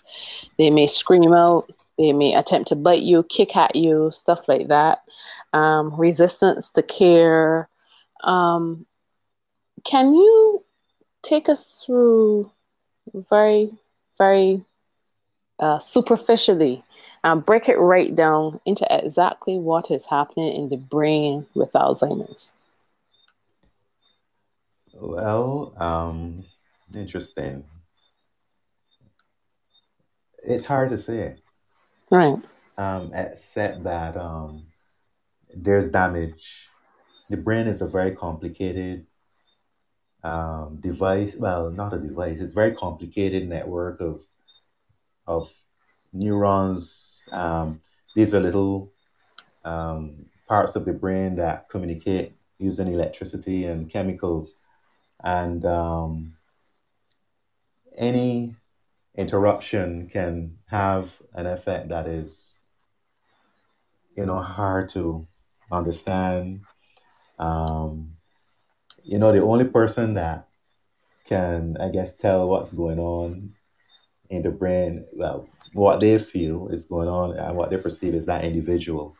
[0.57, 4.69] They may scream out, they may attempt to bite you, kick at you, stuff like
[4.69, 5.03] that.
[5.53, 7.69] Um, resistance to care.
[8.23, 8.87] Um,
[9.83, 10.63] can you
[11.21, 12.51] take us through
[13.13, 13.71] very,
[14.17, 14.63] very
[15.61, 16.83] uh, superficially
[17.23, 22.53] and break it right down into exactly what is happening in the brain with Alzheimer's?
[24.93, 26.45] Well, um,
[26.93, 27.63] interesting.
[30.43, 31.37] It's hard to say.
[32.09, 32.37] Right.
[32.77, 34.65] Um, except that um,
[35.55, 36.69] there's damage.
[37.29, 39.05] The brain is a very complicated
[40.23, 41.35] um, device.
[41.35, 42.39] Well, not a device.
[42.39, 44.23] It's a very complicated network of
[45.31, 45.53] of
[46.13, 47.23] neurons.
[47.31, 47.81] Um,
[48.15, 48.91] these are little
[49.63, 54.55] um, parts of the brain that communicate using electricity and chemicals
[55.23, 56.33] and um,
[57.97, 58.55] any
[59.15, 62.59] interruption can have an effect that is
[64.15, 65.27] you know hard to
[65.71, 66.61] understand
[67.39, 68.11] um,
[69.03, 70.47] you know the only person that
[71.25, 73.53] can i guess tell what's going on
[74.31, 78.25] in the brain well what they feel is going on and what they perceive is
[78.25, 79.15] that individual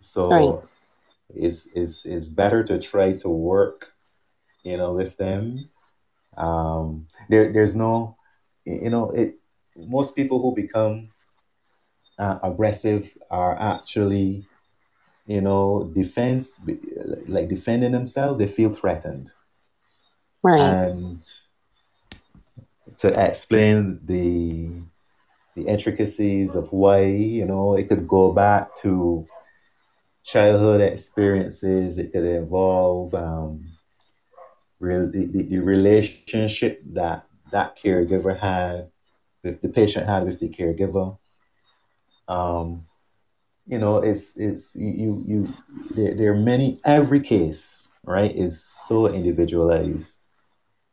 [0.00, 0.54] so right.
[1.34, 3.94] it's, it's, it's better to try to work
[4.62, 5.68] you know, with them.
[6.36, 8.16] Um, there, there's no,
[8.64, 9.36] you know, it.
[9.76, 11.08] Most people who become
[12.18, 14.44] uh, aggressive are actually,
[15.26, 16.60] you know, defense,
[17.26, 18.38] like defending themselves.
[18.38, 19.32] They feel threatened,
[20.42, 20.60] right?
[20.60, 21.26] And
[22.98, 24.50] to explain the
[25.56, 29.26] the intricacies of why, you know, it could go back to
[30.24, 31.98] childhood experiences.
[31.98, 33.72] It could involve um,
[34.80, 38.90] the, the relationship that that caregiver had
[39.42, 41.18] with the patient had with the caregiver.
[42.28, 42.86] Um,
[43.66, 45.52] you know, it's it's you you
[45.90, 50.19] there, there are many every case right is so individualized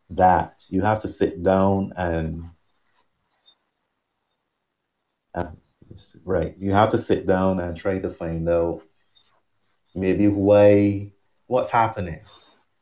[0.10, 2.50] that you have to sit down and
[5.36, 5.52] uh,
[6.24, 8.82] right you have to sit down and try to find out
[9.98, 11.12] maybe why
[11.48, 12.22] what's happening.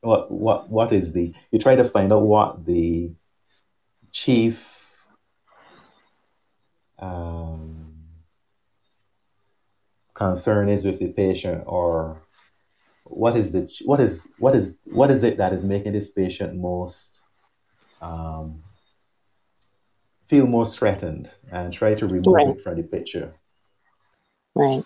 [0.01, 3.11] What what what is the you try to find out what the
[4.11, 4.97] chief
[6.99, 8.03] um,
[10.13, 12.21] concern is with the patient or
[13.05, 16.55] what is the what is what is what is it that is making this patient
[16.55, 17.21] most
[18.01, 18.61] um,
[20.27, 22.47] feel most threatened and try to remove right.
[22.49, 23.33] it from the picture
[24.55, 24.83] right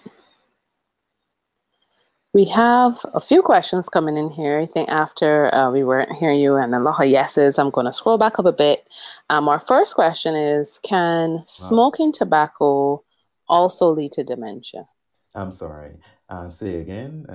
[2.33, 4.59] we have a few questions coming in here.
[4.59, 7.87] I think after uh, we weren't hearing you and a lot of yeses, I'm going
[7.87, 8.87] to scroll back up a bit.
[9.31, 13.03] Um, our first question is Can smoking tobacco
[13.47, 14.87] also lead to dementia?
[15.33, 15.93] I'm sorry.
[16.29, 17.25] Um, say again.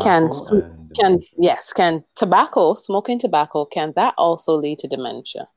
[0.00, 0.30] Can
[0.94, 5.48] can yes can tobacco smoking tobacco can that also lead to dementia?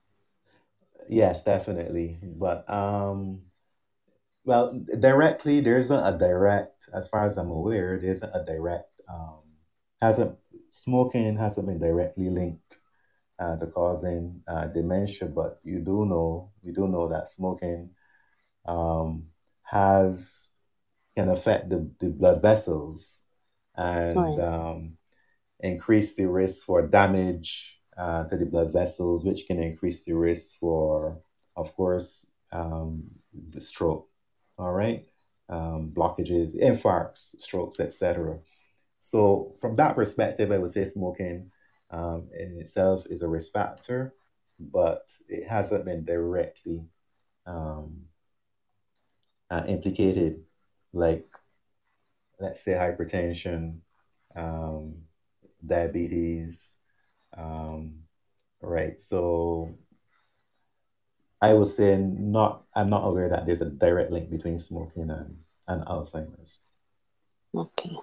[1.09, 3.41] Yes definitely but um
[4.45, 8.95] well, directly, there isn't a direct, as far as I'm aware, there isn't a direct,
[9.09, 9.39] um,
[10.01, 10.37] hasn't,
[10.69, 12.77] smoking hasn't been directly linked
[13.39, 17.91] uh, to causing uh, dementia, but you do know, we do know that smoking
[18.67, 19.25] um,
[19.63, 20.49] has,
[21.17, 23.24] can affect the, the blood vessels
[23.77, 24.39] and right.
[24.39, 24.97] um,
[25.59, 30.57] increase the risk for damage uh, to the blood vessels, which can increase the risk
[30.59, 31.19] for,
[31.55, 33.03] of course, um,
[33.49, 34.07] the stroke
[34.57, 35.05] all right,
[35.49, 38.39] um, blockages, infarcts, strokes, etc.
[38.99, 41.51] So from that perspective, I would say smoking
[41.91, 44.13] um, in itself is a risk factor
[44.59, 46.85] but it hasn't been directly
[47.45, 48.01] um,
[49.49, 50.43] uh, implicated,
[50.93, 51.27] like
[52.39, 53.79] let's say hypertension,
[54.35, 54.95] um,
[55.65, 56.77] diabetes,
[57.37, 57.95] um,
[58.61, 58.99] right?
[58.99, 59.77] So
[61.41, 62.63] I would say not.
[62.73, 66.59] I'm not aware that there's a direct link between smoking and, and Alzheimer's.
[67.53, 67.95] Okay.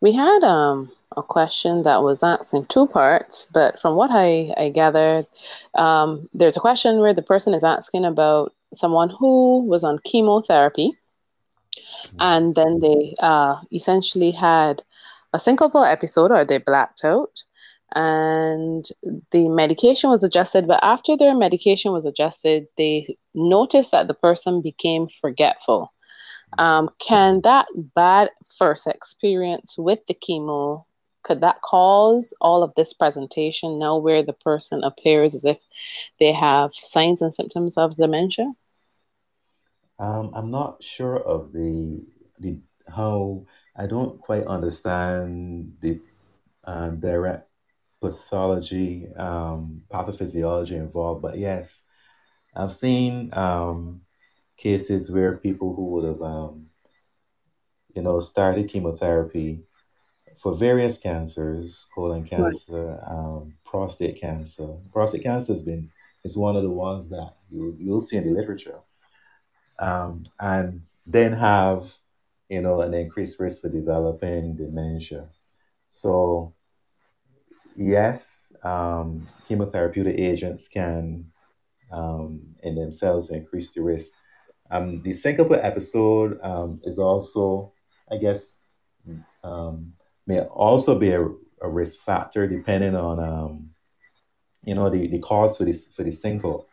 [0.00, 4.54] We had um, a question that was asked in two parts, but from what I,
[4.56, 5.26] I gathered,
[5.74, 10.92] um, there's a question where the person is asking about someone who was on chemotherapy.
[12.18, 14.82] And then they uh, essentially had
[15.32, 17.44] a syncopal episode or they blacked out
[17.94, 18.90] and
[19.30, 23.06] the medication was adjusted but after their medication was adjusted they
[23.38, 25.92] noticed that the person became forgetful.
[26.58, 30.84] Um, can that bad first experience with the chemo
[31.22, 35.62] could that cause all of this presentation now where the person appears as if
[36.18, 38.50] they have signs and symptoms of dementia?
[39.98, 42.04] Um, I'm not sure of the
[42.38, 43.46] the how
[43.76, 46.00] I don't quite understand the
[46.64, 47.48] uh, direct
[48.00, 51.84] pathology, um, pathophysiology involved, but yes,
[52.54, 54.02] I've seen um,
[54.56, 56.66] cases where people who would have, um,
[57.94, 59.62] you know, started chemotherapy
[60.36, 64.76] for various cancers, colon cancer, um, prostate cancer.
[64.92, 65.90] Prostate cancer has been
[66.24, 68.80] is one of the ones that you you'll see in the literature,
[69.78, 71.92] um, and then have
[72.48, 75.28] you know an increased risk for developing dementia.
[75.88, 76.54] So
[77.76, 81.26] yes, um, chemotherapeutic agents can
[81.90, 84.12] um, in themselves increase the risk
[84.70, 87.72] um, the syncopal episode um, is also,
[88.10, 88.60] I guess,
[89.42, 89.94] um,
[90.26, 93.70] may also be a, a, risk factor depending on, um,
[94.64, 96.68] you know, the, the cause for this for the syncope.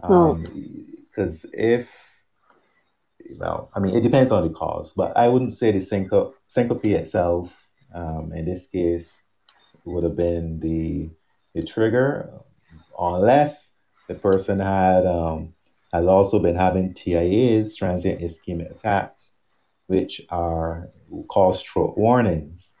[0.00, 2.13] Because um, if,
[3.36, 6.84] well, I mean, it depends on the cause, but I wouldn't say the syncope syncope
[6.84, 9.22] itself, um, in this case,
[9.84, 11.10] would have been the
[11.54, 12.30] the trigger,
[12.98, 13.72] unless
[14.08, 15.54] the person had um,
[15.92, 19.32] has also been having TIAs, transient ischemic attacks,
[19.86, 20.90] which are
[21.28, 22.74] called stroke warnings.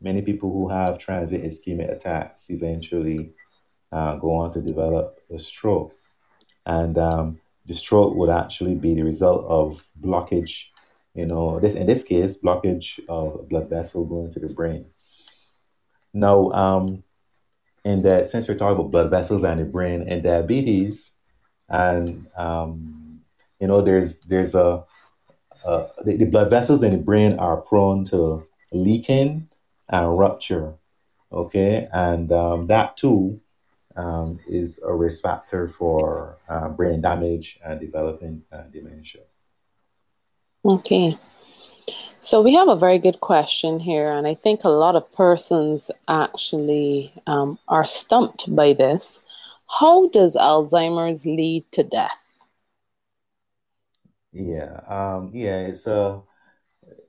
[0.00, 3.32] Many people who have transient ischemic attacks eventually
[3.92, 5.94] uh, go on to develop a stroke.
[6.66, 10.64] And um, the stroke would actually be the result of blockage,
[11.14, 14.86] you know, this in this case, blockage of a blood vessel going to the brain.
[16.14, 17.04] Now, um,
[17.84, 21.12] in that since we're talking about blood vessels and the brain and diabetes,
[21.68, 23.20] and um,
[23.60, 24.84] you know there's there's a,
[25.64, 29.48] a the, the, blood vessels in the brain are prone to leaking
[29.88, 30.74] and rupture
[31.32, 33.40] okay and um, that too
[33.98, 39.22] um, is a risk factor for uh, brain damage and developing uh, dementia.
[40.64, 41.18] Okay.
[42.20, 45.88] So we have a very good question here and i think a lot of persons
[46.08, 49.24] actually um, are stumped by this.
[49.78, 52.20] How does Alzheimer's lead to death?
[54.32, 56.20] Yeah, um, yeah, it's a, uh,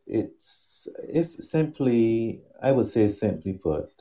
[0.06, 3.92] it's if simply, I would say simply put,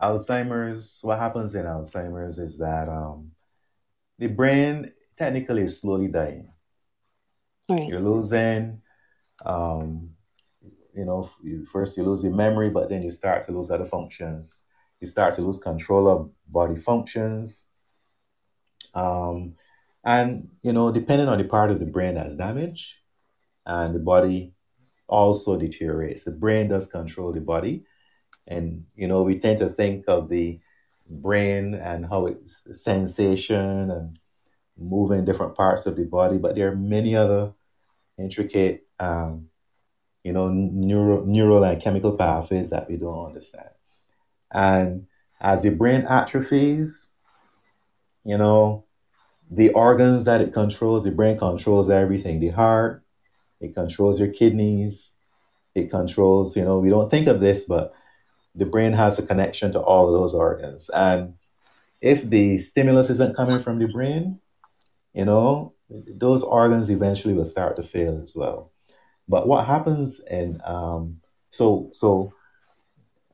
[0.00, 1.00] Alzheimer's.
[1.02, 3.32] What happens in Alzheimer's is that um,
[4.18, 6.52] the brain technically is slowly dying.
[7.68, 7.88] Right.
[7.88, 8.80] You're losing,
[9.44, 10.10] um,
[10.94, 11.30] you know,
[11.70, 14.64] first you lose your memory, but then you start to lose other functions
[15.00, 17.66] you start to lose control of body functions.
[18.94, 19.54] Um,
[20.04, 22.96] and, you know, depending on the part of the brain that's damaged,
[23.66, 24.54] and the body
[25.06, 26.24] also deteriorates.
[26.24, 27.84] The brain does control the body.
[28.48, 30.58] And, you know, we tend to think of the
[31.22, 34.18] brain and how it's sensation and
[34.76, 37.52] moving different parts of the body, but there are many other
[38.18, 39.48] intricate, um,
[40.24, 43.68] you know, neural, neural and chemical pathways that we don't understand.
[44.50, 45.06] And
[45.40, 47.10] as the brain atrophies,
[48.24, 48.84] you know,
[49.50, 53.04] the organs that it controls, the brain controls everything the heart,
[53.60, 55.12] it controls your kidneys,
[55.74, 57.94] it controls, you know, we don't think of this, but
[58.58, 60.90] the brain has a connection to all of those organs.
[60.90, 61.34] And
[62.00, 64.40] if the stimulus isn't coming from the brain,
[65.14, 68.72] you know, those organs eventually will start to fail as well.
[69.28, 72.34] But what happens in um, so so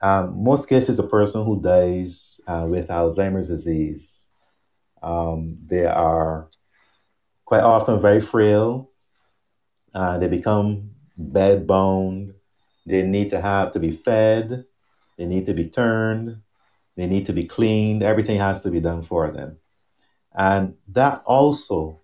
[0.01, 4.29] um, most cases, a person who dies uh, with Alzheimer's disease,
[5.03, 6.51] um, they are
[7.47, 8.91] quite often very frail.
[9.95, 12.35] Uh, they become bed bound.
[12.85, 14.67] They need to have to be fed.
[15.17, 16.43] They need to be turned.
[16.97, 18.03] They need to be cleaned.
[18.03, 19.59] Everything has to be done for them.
[20.33, 22.01] And that also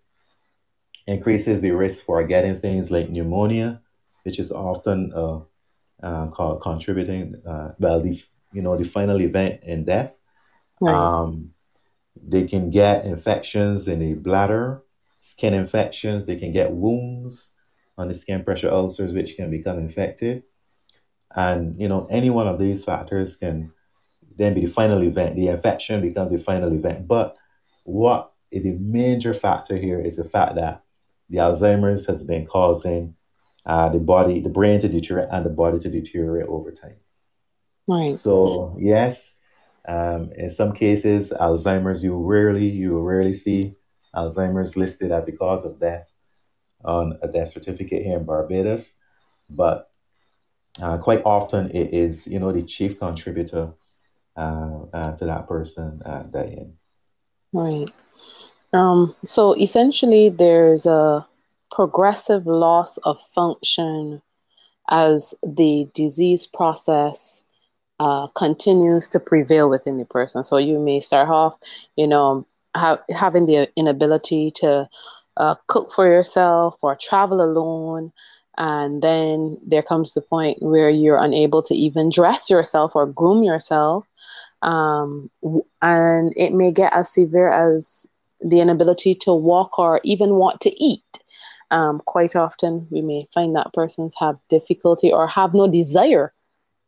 [1.06, 3.80] increases the risk for getting things like pneumonia,
[4.24, 5.40] which is often uh,
[6.02, 8.20] uh, called contributing, uh, well, the,
[8.52, 10.18] you know, the final event in death.
[10.80, 10.94] Right.
[10.94, 11.50] Um,
[12.22, 14.82] they can get infections in the bladder,
[15.18, 16.26] skin infections.
[16.26, 17.52] They can get wounds
[17.98, 20.42] on the skin pressure ulcers, which can become infected.
[21.34, 23.72] And, you know, any one of these factors can
[24.36, 25.36] then be the final event.
[25.36, 27.06] The infection becomes the final event.
[27.06, 27.36] But
[27.84, 30.82] what is the major factor here is the fact that
[31.28, 33.14] the Alzheimer's has been causing
[33.66, 36.96] uh, the body, the brain to deteriorate and the body to deteriorate over time.
[37.86, 38.14] Right.
[38.14, 39.36] So yes,
[39.86, 43.72] um, in some cases, Alzheimer's you rarely you rarely see
[44.14, 46.08] Alzheimer's listed as a cause of death
[46.84, 48.94] on a death certificate here in Barbados,
[49.48, 49.89] but
[50.80, 53.72] uh, quite often it is you know the chief contributor
[54.36, 56.74] uh, uh, to that person uh, dying.
[57.52, 57.90] Right.
[58.72, 61.26] Um, so essentially, there's a
[61.70, 64.22] progressive loss of function
[64.88, 67.42] as the disease process
[68.00, 70.42] uh, continues to prevail within the person.
[70.42, 71.56] So you may start off,
[71.96, 74.88] you know, ha- having the inability to
[75.36, 78.12] uh, cook for yourself or travel alone.
[78.60, 83.42] And then there comes the point where you're unable to even dress yourself or groom
[83.42, 84.06] yourself.
[84.60, 85.30] Um,
[85.80, 88.06] and it may get as severe as
[88.42, 91.02] the inability to walk or even want to eat.
[91.70, 96.34] Um, quite often, we may find that persons have difficulty or have no desire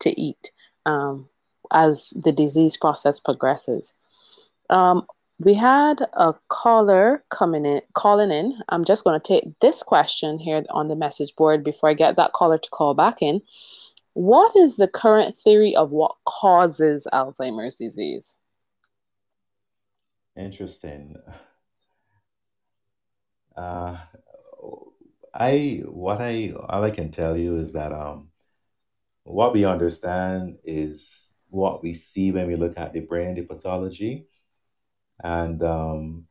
[0.00, 0.50] to eat
[0.84, 1.26] um,
[1.72, 3.94] as the disease process progresses.
[4.68, 5.06] Um,
[5.44, 8.56] we had a caller coming in, calling in.
[8.68, 12.16] I'm just going to take this question here on the message board before I get
[12.16, 13.40] that caller to call back in.
[14.14, 18.36] What is the current theory of what causes Alzheimer's disease?
[20.36, 21.16] Interesting.
[23.56, 23.96] Uh,
[25.34, 28.28] I what I all I can tell you is that um
[29.24, 34.26] what we understand is what we see when we look at the brain, the pathology,
[35.22, 36.26] and um,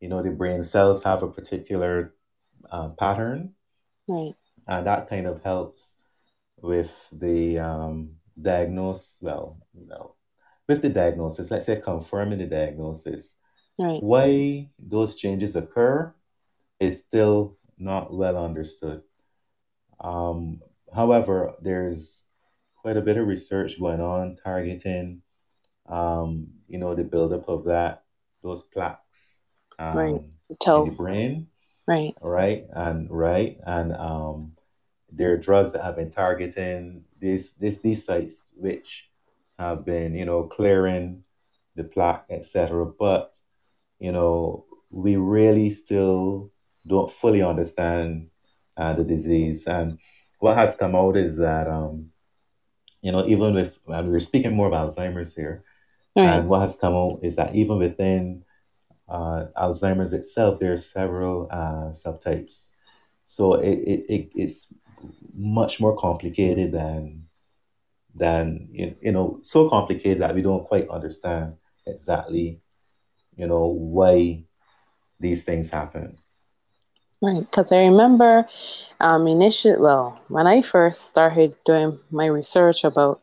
[0.00, 2.14] you know the brain cells have a particular
[2.70, 3.54] uh, pattern,
[4.08, 4.34] Right.
[4.66, 5.96] and that kind of helps
[6.60, 9.18] with the um, diagnose.
[9.22, 10.16] Well, well,
[10.68, 13.36] with the diagnosis, let's say confirming the diagnosis.
[13.78, 14.02] Right.
[14.02, 16.14] Why those changes occur
[16.80, 19.02] is still not well understood.
[20.00, 20.60] Um,
[20.94, 22.26] however, there's
[22.76, 25.22] quite a bit of research going on targeting,
[25.88, 28.04] um, you know, the buildup of that
[28.42, 29.40] those plaques
[29.78, 30.14] Right.
[30.14, 30.32] um,
[30.76, 31.48] in the brain,
[31.86, 32.14] Right.
[32.20, 32.66] right?
[32.72, 34.52] And right, and um,
[35.10, 39.10] there are drugs that have been targeting this this these sites, which
[39.58, 41.24] have been, you know, clearing
[41.74, 42.86] the plaque, etc.
[42.86, 43.38] But
[43.98, 46.50] you know, we really still
[46.86, 48.28] don't fully understand
[48.76, 49.66] uh, the disease.
[49.66, 49.98] And
[50.38, 52.10] what has come out is that, um,
[53.02, 55.64] you know, even with, and we're speaking more about Alzheimer's here,
[56.18, 56.30] Right.
[56.30, 58.44] and what has come out is that even within
[59.08, 62.74] uh, Alzheimer's itself, there are several uh, subtypes.
[63.24, 64.66] So it, it, it, it's
[65.32, 67.28] much more complicated than,
[68.16, 71.54] than you you know, so complicated that we don't quite understand
[71.86, 72.60] exactly,
[73.36, 74.42] you know, why
[75.20, 76.18] these things happen.
[77.22, 77.40] Right.
[77.40, 78.46] Because I remember
[79.00, 83.20] um, initially, well, when I first started doing my research about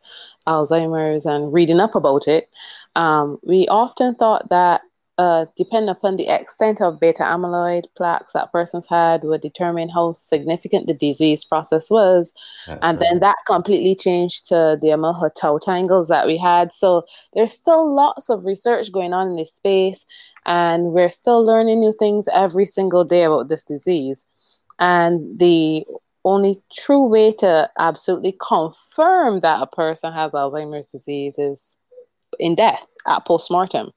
[0.47, 2.49] Alzheimer's and reading up about it,
[2.95, 4.81] um, we often thought that
[5.17, 10.11] uh, depending upon the extent of beta amyloid plaques that persons had would determine how
[10.11, 12.33] significant the disease process was.
[12.67, 16.73] That's And then that completely changed to the amount of tau tangles that we had.
[16.73, 20.05] So there's still lots of research going on in this space,
[20.45, 24.25] and we're still learning new things every single day about this disease.
[24.79, 25.85] And the
[26.25, 31.77] only true way to absolutely confirm that a person has Alzheimer's disease is
[32.39, 33.91] in death at postmortem,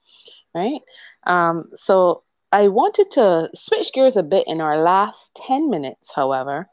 [0.55, 0.81] right?
[1.27, 2.23] Um, so
[2.53, 6.69] I wanted to switch gears a bit in our last 10 minutes, however.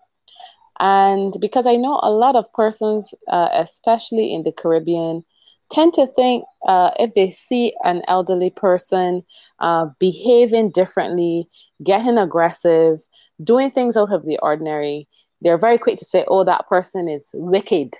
[0.80, 5.24] And because I know a lot of persons, uh, especially in the Caribbean,
[5.72, 9.24] tend to think uh, if they see an elderly person
[9.60, 11.47] uh, behaving differently,
[11.84, 12.99] getting aggressive,
[13.43, 15.08] doing things out of the ordinary,
[15.42, 17.96] they're very quick to say, oh, that person is wicked,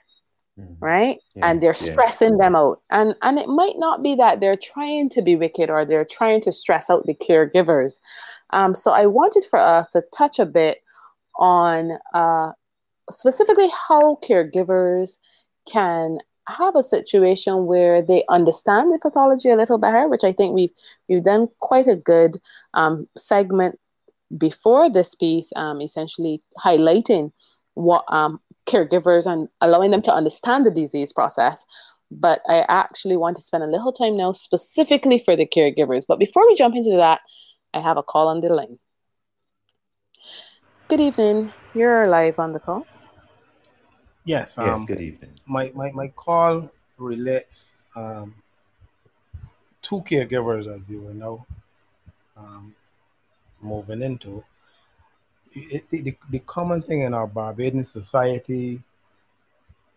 [0.60, 0.78] Mhm.
[0.80, 1.20] right?
[1.42, 1.92] And they're Yes, yes.
[1.92, 2.82] stressing them out.
[2.90, 6.42] And, and it might not be that they're trying to be wicked or they're trying
[6.42, 8.00] to stress out the caregivers.
[8.52, 10.82] Um, so I wanted for us to touch a bit
[11.38, 12.52] on uh,
[13.12, 15.18] specifically how caregivers
[15.70, 20.54] can have a situation where they understand the pathology a little better, which I think
[20.54, 20.70] we've
[21.10, 22.38] we've done quite a good
[22.76, 23.80] um, segment
[24.38, 27.32] before this piece, um, essentially highlighting
[27.74, 31.66] what um, caregivers and allowing them to understand the disease process.
[32.12, 36.04] But I actually want to spend a little time now specifically for the caregivers.
[36.08, 37.22] But before we jump into that,
[37.74, 38.80] I have a call on the line.
[40.88, 41.52] Good evening.
[41.74, 42.86] You're live on the call.
[44.24, 44.58] Yes.
[44.58, 44.86] Um, yes.
[44.86, 45.32] Good evening.
[45.46, 48.36] My my, my call relates um,
[49.82, 51.46] two caregivers, as you will know,
[52.38, 52.74] um,
[53.62, 54.44] moving into.
[55.54, 58.84] It, the, the common thing in our Barbadian society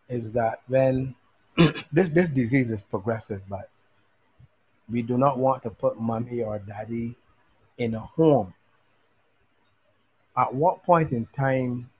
[0.08, 1.14] is that when
[1.92, 3.68] this this disease is progressive, but
[4.90, 7.16] we do not want to put mommy or daddy
[7.76, 8.54] in a home.
[10.36, 11.90] At what point in time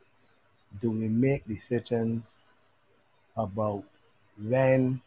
[0.81, 2.39] do we make decisions
[3.37, 3.83] about
[4.41, 5.01] when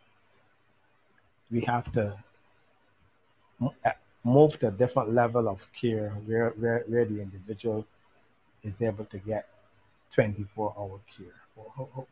[1.49, 2.17] we have to
[4.23, 7.85] move to a different level of care where, where, where the individual
[8.63, 9.47] is able to get
[10.13, 11.33] 24 hour care?
[11.75, 12.07] How, how,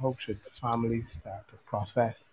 [0.00, 2.30] how should families start to process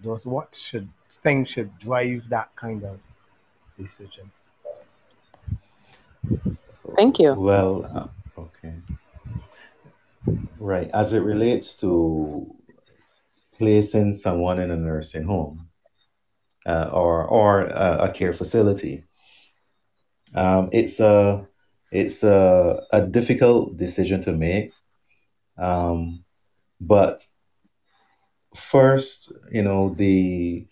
[0.00, 0.26] those?
[0.26, 0.88] What should
[1.22, 2.98] things should drive that kind of
[3.76, 4.30] decision?
[6.96, 7.34] Thank you.
[7.34, 7.84] Well,
[8.36, 8.74] uh, okay.
[10.58, 10.90] Right.
[10.92, 12.54] As it relates to
[13.56, 15.67] placing someone in a nursing home
[16.68, 19.04] uh, or or a, a, care facility,
[20.34, 21.48] um, it's a
[21.90, 24.72] it's a, a difficult decision to make.
[25.56, 26.24] Um,
[26.80, 27.24] but
[28.54, 30.66] first, you know, the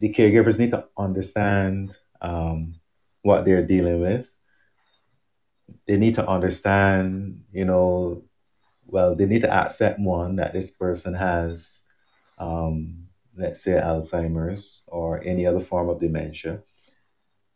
[0.00, 2.74] the caregivers need to understand um,
[3.22, 4.32] what they're dealing with.
[5.86, 8.24] They need to understand, you know,
[8.86, 11.82] well, they need to accept one that this person has,
[12.38, 13.07] um,
[13.38, 16.62] let's say, Alzheimer's or any other form of dementia.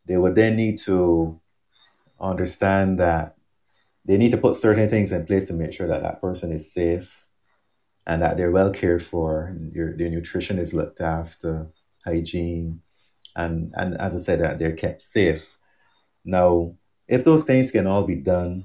[0.06, 1.40] They would then need to
[2.20, 3.36] understand that
[4.04, 6.72] they need to put certain things in place to make sure that that person is
[6.72, 7.26] safe
[8.06, 11.68] and that they're well cared for, their, their nutrition is looked after,
[12.04, 12.80] hygiene,
[13.36, 15.48] and, and as I said, that they're kept safe.
[16.24, 16.74] Now,
[17.06, 18.64] if those things can all be done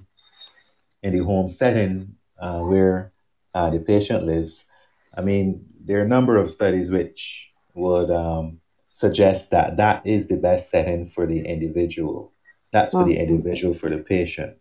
[1.03, 3.11] in the home setting uh, where
[3.53, 4.65] uh, the patient lives,
[5.17, 8.59] I mean, there are a number of studies which would um,
[8.91, 12.31] suggest that that is the best setting for the individual.
[12.71, 14.57] That's for the individual, for the patient,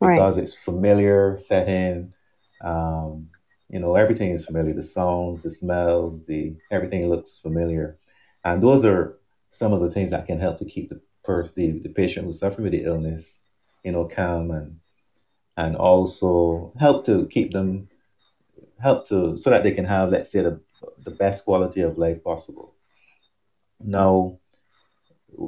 [0.00, 0.42] because right.
[0.42, 2.12] it's familiar setting.
[2.62, 3.28] Um,
[3.68, 4.74] you know, everything is familiar.
[4.74, 7.98] The sounds, the smells, the everything looks familiar,
[8.44, 9.18] and those are
[9.50, 12.40] some of the things that can help to keep the person, the, the patient who's
[12.40, 13.40] suffering with the illness,
[13.84, 14.80] you know, calm and
[15.56, 17.88] and also help to keep them
[18.80, 20.60] help to so that they can have let's say the,
[21.04, 22.74] the best quality of life possible.
[23.80, 24.38] Now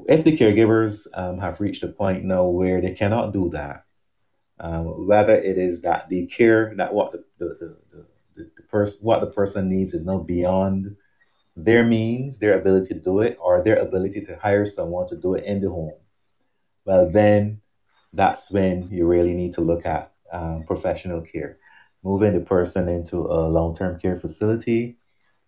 [0.09, 3.85] if the caregivers um, have reached a point now where they cannot do that
[4.61, 7.47] um, whether it is that the care that what the, the,
[7.93, 8.07] the,
[8.37, 10.97] the, the person what the person needs is now beyond
[11.55, 15.35] their means their ability to do it or their ability to hire someone to do
[15.35, 15.93] it in the home
[16.87, 17.61] well then
[18.15, 21.59] that's when you really need to look at um, professional care,
[22.05, 24.99] moving the person into a long term care facility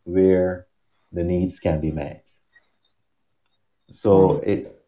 [0.05, 0.67] where
[1.13, 2.31] the needs can be met.
[3.91, 4.79] So it's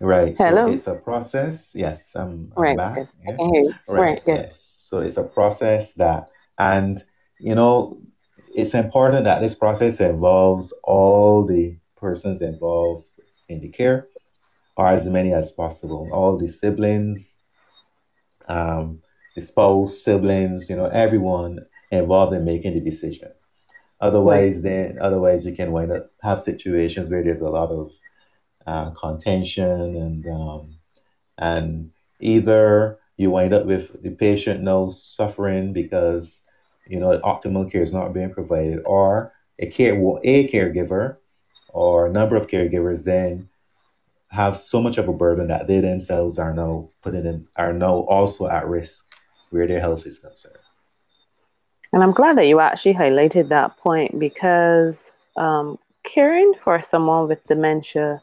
[0.00, 0.36] right.
[0.38, 0.66] Hello.
[0.66, 1.74] So it's a process.
[1.74, 2.76] Yes, I'm, I'm right.
[2.76, 3.08] back.
[3.26, 3.34] Yeah.
[3.40, 3.72] Right.
[3.88, 4.20] right.
[4.26, 4.62] Yes.
[4.88, 7.02] So it's a process that, and
[7.38, 8.00] you know,
[8.54, 13.06] it's important that this process involves all the persons involved
[13.48, 14.08] in the care,
[14.76, 16.08] or as many as possible.
[16.12, 17.38] All the siblings,
[18.48, 19.00] um,
[19.34, 23.30] the spouse, siblings, you know, everyone involved in making the decision.
[24.00, 24.62] Otherwise, right.
[24.62, 27.92] then otherwise you can wind up have situations where there's a lot of
[28.66, 30.76] uh, contention and um,
[31.38, 31.90] and
[32.20, 36.42] either you wind up with the patient now suffering because
[36.86, 41.16] you know optimal care is not being provided, or a care well, a caregiver
[41.70, 43.48] or a number of caregivers then
[44.30, 47.96] have so much of a burden that they themselves are now putting in are now
[48.00, 49.06] also at risk
[49.50, 50.56] where their health is concerned.
[51.92, 57.42] And I'm glad that you actually highlighted that point because um, caring for someone with
[57.44, 58.22] dementia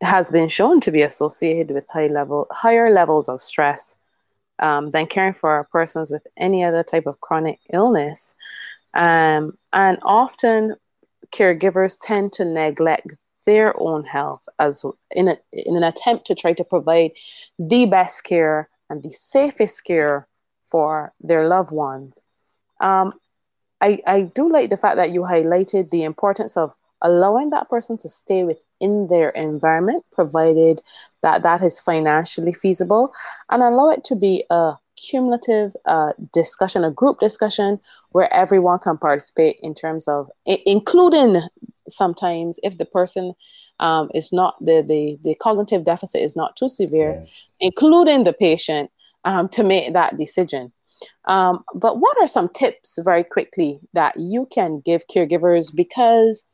[0.00, 3.96] has been shown to be associated with high level higher levels of stress
[4.60, 8.36] um, than caring for persons with any other type of chronic illness.
[8.94, 10.76] Um, and often
[11.32, 13.16] caregivers tend to neglect
[13.46, 14.84] their own health as
[15.14, 17.12] in, a, in an attempt to try to provide
[17.58, 20.28] the best care and the safest care
[20.62, 22.24] for their loved ones.
[22.80, 23.12] Um,
[23.80, 26.72] I, I do like the fact that you highlighted the importance of
[27.02, 30.80] allowing that person to stay within their environment, provided
[31.22, 33.12] that that is financially feasible,
[33.50, 37.78] and allow it to be a cumulative uh, discussion, a group discussion
[38.12, 41.40] where everyone can participate in terms of, I- including
[41.88, 43.34] sometimes if the person
[43.80, 47.56] um, is not the, the the cognitive deficit is not too severe, Yes.
[47.60, 48.90] including the patient
[49.24, 50.70] um, to make that decision.
[51.26, 56.46] Um, but what are some tips very quickly that you can give caregivers because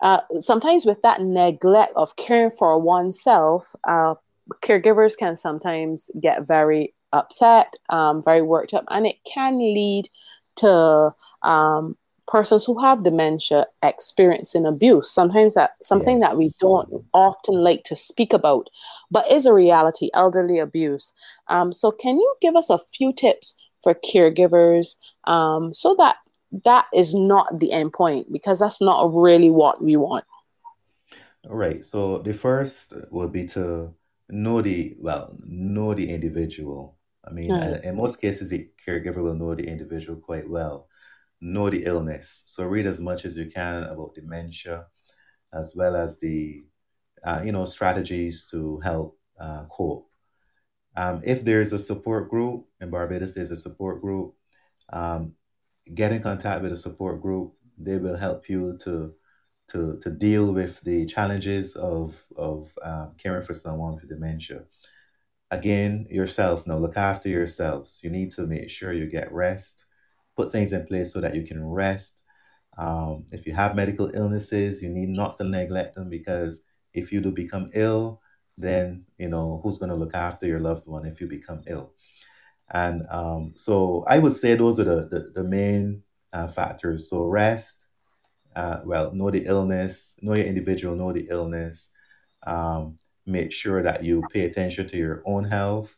[0.00, 4.14] uh, sometimes with that neglect of caring for oneself, uh,
[4.62, 10.08] caregivers can sometimes get very upset, um, very worked up, and it can lead
[10.56, 11.96] to um,
[12.26, 15.10] persons who have dementia experiencing abuse.
[15.10, 18.70] Sometimes that something that we don't often like to speak about,
[19.10, 21.12] but is a reality: elderly abuse.
[21.48, 26.16] Um, so, can you give us a few tips for caregivers um, so that
[26.64, 30.24] that is not the end point because that's not really what we want.
[31.48, 31.84] All right.
[31.84, 33.94] So the first would be to
[34.28, 36.96] know the well, know the individual.
[37.30, 40.88] I mean, uh, in most cases, the caregiver will know the individual quite well,
[41.40, 42.42] know the illness.
[42.46, 44.86] So read as much as you can about dementia,
[45.54, 46.64] as well as the
[47.24, 50.08] uh, you know strategies to help uh, cope.
[50.96, 54.34] Um, if there's a support group in Barbados, there's a support group.
[54.92, 55.34] Um,
[55.94, 57.54] get in contact with a support group.
[57.78, 59.14] They will help you to
[59.68, 64.64] to to deal with the challenges of of um, caring for someone with dementia.
[65.50, 66.66] Again, yourself.
[66.66, 68.00] Now, look after yourselves.
[68.02, 69.84] You need to make sure you get rest.
[70.36, 72.22] Put things in place so that you can rest.
[72.78, 76.62] Um, if you have medical illnesses, you need not to neglect them because
[76.94, 78.20] if you do become ill,
[78.56, 81.92] then you know who's going to look after your loved one if you become ill.
[82.72, 87.10] And um, so I would say those are the, the, the main uh, factors.
[87.10, 87.86] So rest,
[88.54, 91.90] uh, well, know the illness, know your individual, know the illness.
[92.46, 92.96] Um,
[93.30, 95.96] make sure that you pay attention to your own health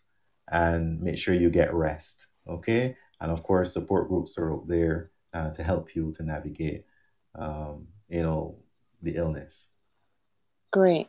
[0.50, 2.28] and make sure you get rest.
[2.48, 2.96] Okay.
[3.20, 6.84] And of course, support groups are out there uh, to help you to navigate,
[7.34, 8.58] um, you know,
[9.00, 9.68] the illness.
[10.72, 11.08] Great.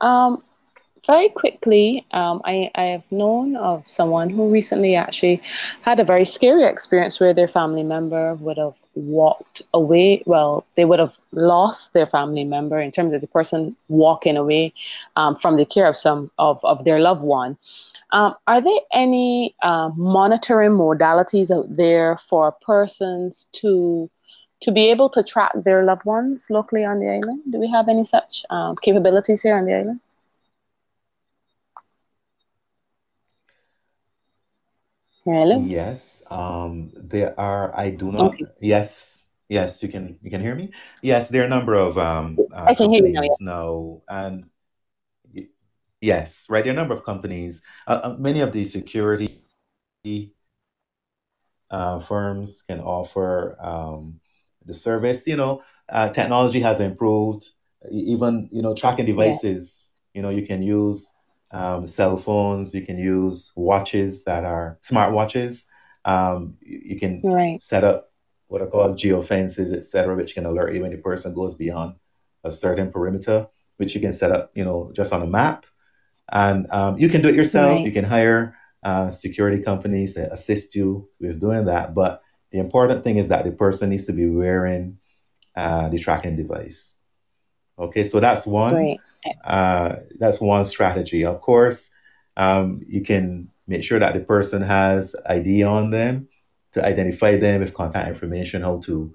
[0.00, 0.42] Um,
[1.06, 5.42] very quickly, um, I, I have known of someone who recently actually
[5.82, 10.22] had a very scary experience where their family member would have walked away.
[10.26, 14.72] Well, they would have lost their family member in terms of the person walking away
[15.16, 17.56] um, from the care of some of, of their loved one.
[18.12, 24.10] Um, are there any uh, monitoring modalities out there for persons to
[24.60, 27.42] to be able to track their loved ones locally on the island?
[27.50, 30.00] Do we have any such um, capabilities here on the island?
[35.24, 35.68] Hello.
[35.68, 37.74] Yes, um, there are.
[37.76, 38.34] I do not.
[38.34, 40.72] Okay, Yes, yes, you can you can hear me.
[41.02, 43.22] Yes, there are a number of um, uh, I can hear you now.
[43.22, 43.36] Yeah.
[43.40, 44.46] now, and
[45.34, 45.48] y-
[46.00, 47.62] yes, right, there are a number of companies.
[47.86, 49.44] Uh, uh, many of the security
[51.70, 54.20] uh, firms can offer um,
[54.64, 55.26] the service.
[55.26, 57.48] You know, uh, technology has improved.
[57.90, 59.06] Even you know, tracking Yeah.
[59.06, 59.92] devices.
[60.14, 61.13] You know, you can use
[61.54, 62.74] um, cell phones.
[62.74, 65.66] You can use watches that are smart watches.
[66.04, 67.62] Um, you, can Right.
[67.62, 68.10] set up
[68.48, 71.94] what are called geofences, etc., which can alert you when the person goes beyond
[72.42, 73.46] a certain perimeter,
[73.78, 74.50] which you can set up.
[74.54, 75.64] You know, just on a map
[76.32, 77.80] and um, you can do it yourself.
[77.84, 81.94] You can hire uh, security companies to assist you with doing that.
[81.94, 84.98] But the important thing is that the person needs to be wearing
[85.56, 86.94] uh, the tracking device.
[87.78, 88.96] Okay, so that's one.
[89.44, 91.24] Uh, that's one strategy.
[91.24, 91.90] Of course,
[92.36, 96.28] um, you can make sure that the person has ID on them
[96.72, 99.14] to identify them with contact information, how to,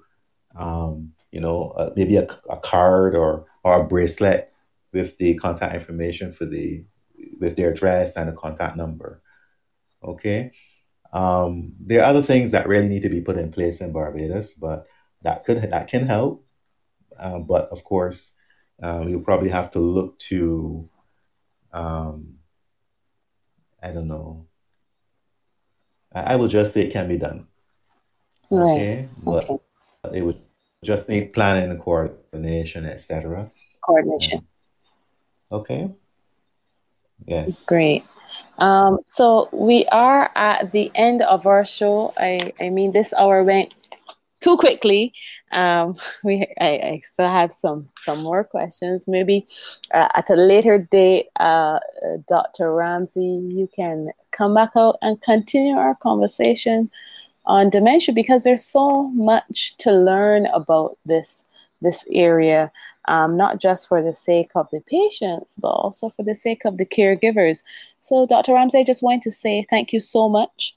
[0.56, 4.52] um, you know, uh, maybe a, a card or or a bracelet
[4.92, 6.84] with the contact information for the
[7.38, 9.22] with their address and a contact number.
[10.02, 10.52] Okay.
[11.12, 14.54] Um, there are other things that really need to be put in place in Barbados,
[14.54, 14.86] but
[15.22, 16.44] that could that can help.
[17.18, 18.34] Uh, but of course,
[18.82, 20.88] um, you'll probably have to look to
[21.72, 22.34] um,
[23.82, 24.46] I don't know.
[26.12, 27.46] I, I will just say it can be done.
[28.50, 28.72] Right.
[28.72, 30.18] Okay, but Okay.
[30.18, 30.40] it would
[30.84, 33.50] just need planning and coordination, etc.
[33.82, 34.46] Coordination.
[35.52, 35.90] Okay,
[37.26, 37.64] yes.
[37.64, 38.04] Great.
[38.58, 42.12] Um, so we are at the end of our show.
[42.16, 43.74] I, I mean, this hour went
[44.40, 45.12] too quickly.
[45.52, 49.06] Um, we, I, I still have some, some more questions.
[49.06, 49.46] Maybe
[49.92, 52.74] uh, at a later date, uh, uh, Dr.
[52.74, 56.90] Ramsey, you can come back out and continue our conversation
[57.46, 61.44] on dementia because there's so much to learn about this
[61.82, 62.70] this area,
[63.08, 66.76] um, not just for the sake of the patients, but also for the sake of
[66.76, 67.62] the caregivers.
[68.00, 68.52] So, Dr.
[68.52, 70.76] Ramsey, I just want to say thank you so much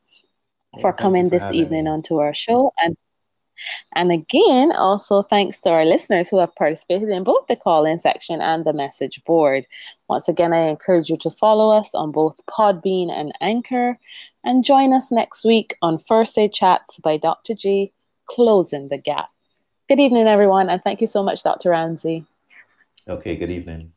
[0.82, 1.90] for coming for this evening me.
[1.90, 2.96] onto our show and
[3.94, 8.00] and again, also thanks to our listeners who have participated in both the call in
[8.00, 9.66] section and the message board.
[10.10, 13.98] Once again, I encourage you to follow us on both Podbean and Anchor
[14.44, 17.54] and join us next week on First Aid Chats by Dr.
[17.54, 17.94] G,
[18.26, 19.28] Closing the Gap.
[19.88, 21.72] Good evening, everyone, and thank you so much, Dr.
[21.72, 22.26] Ramsey.
[23.08, 23.94] Okay, good evening.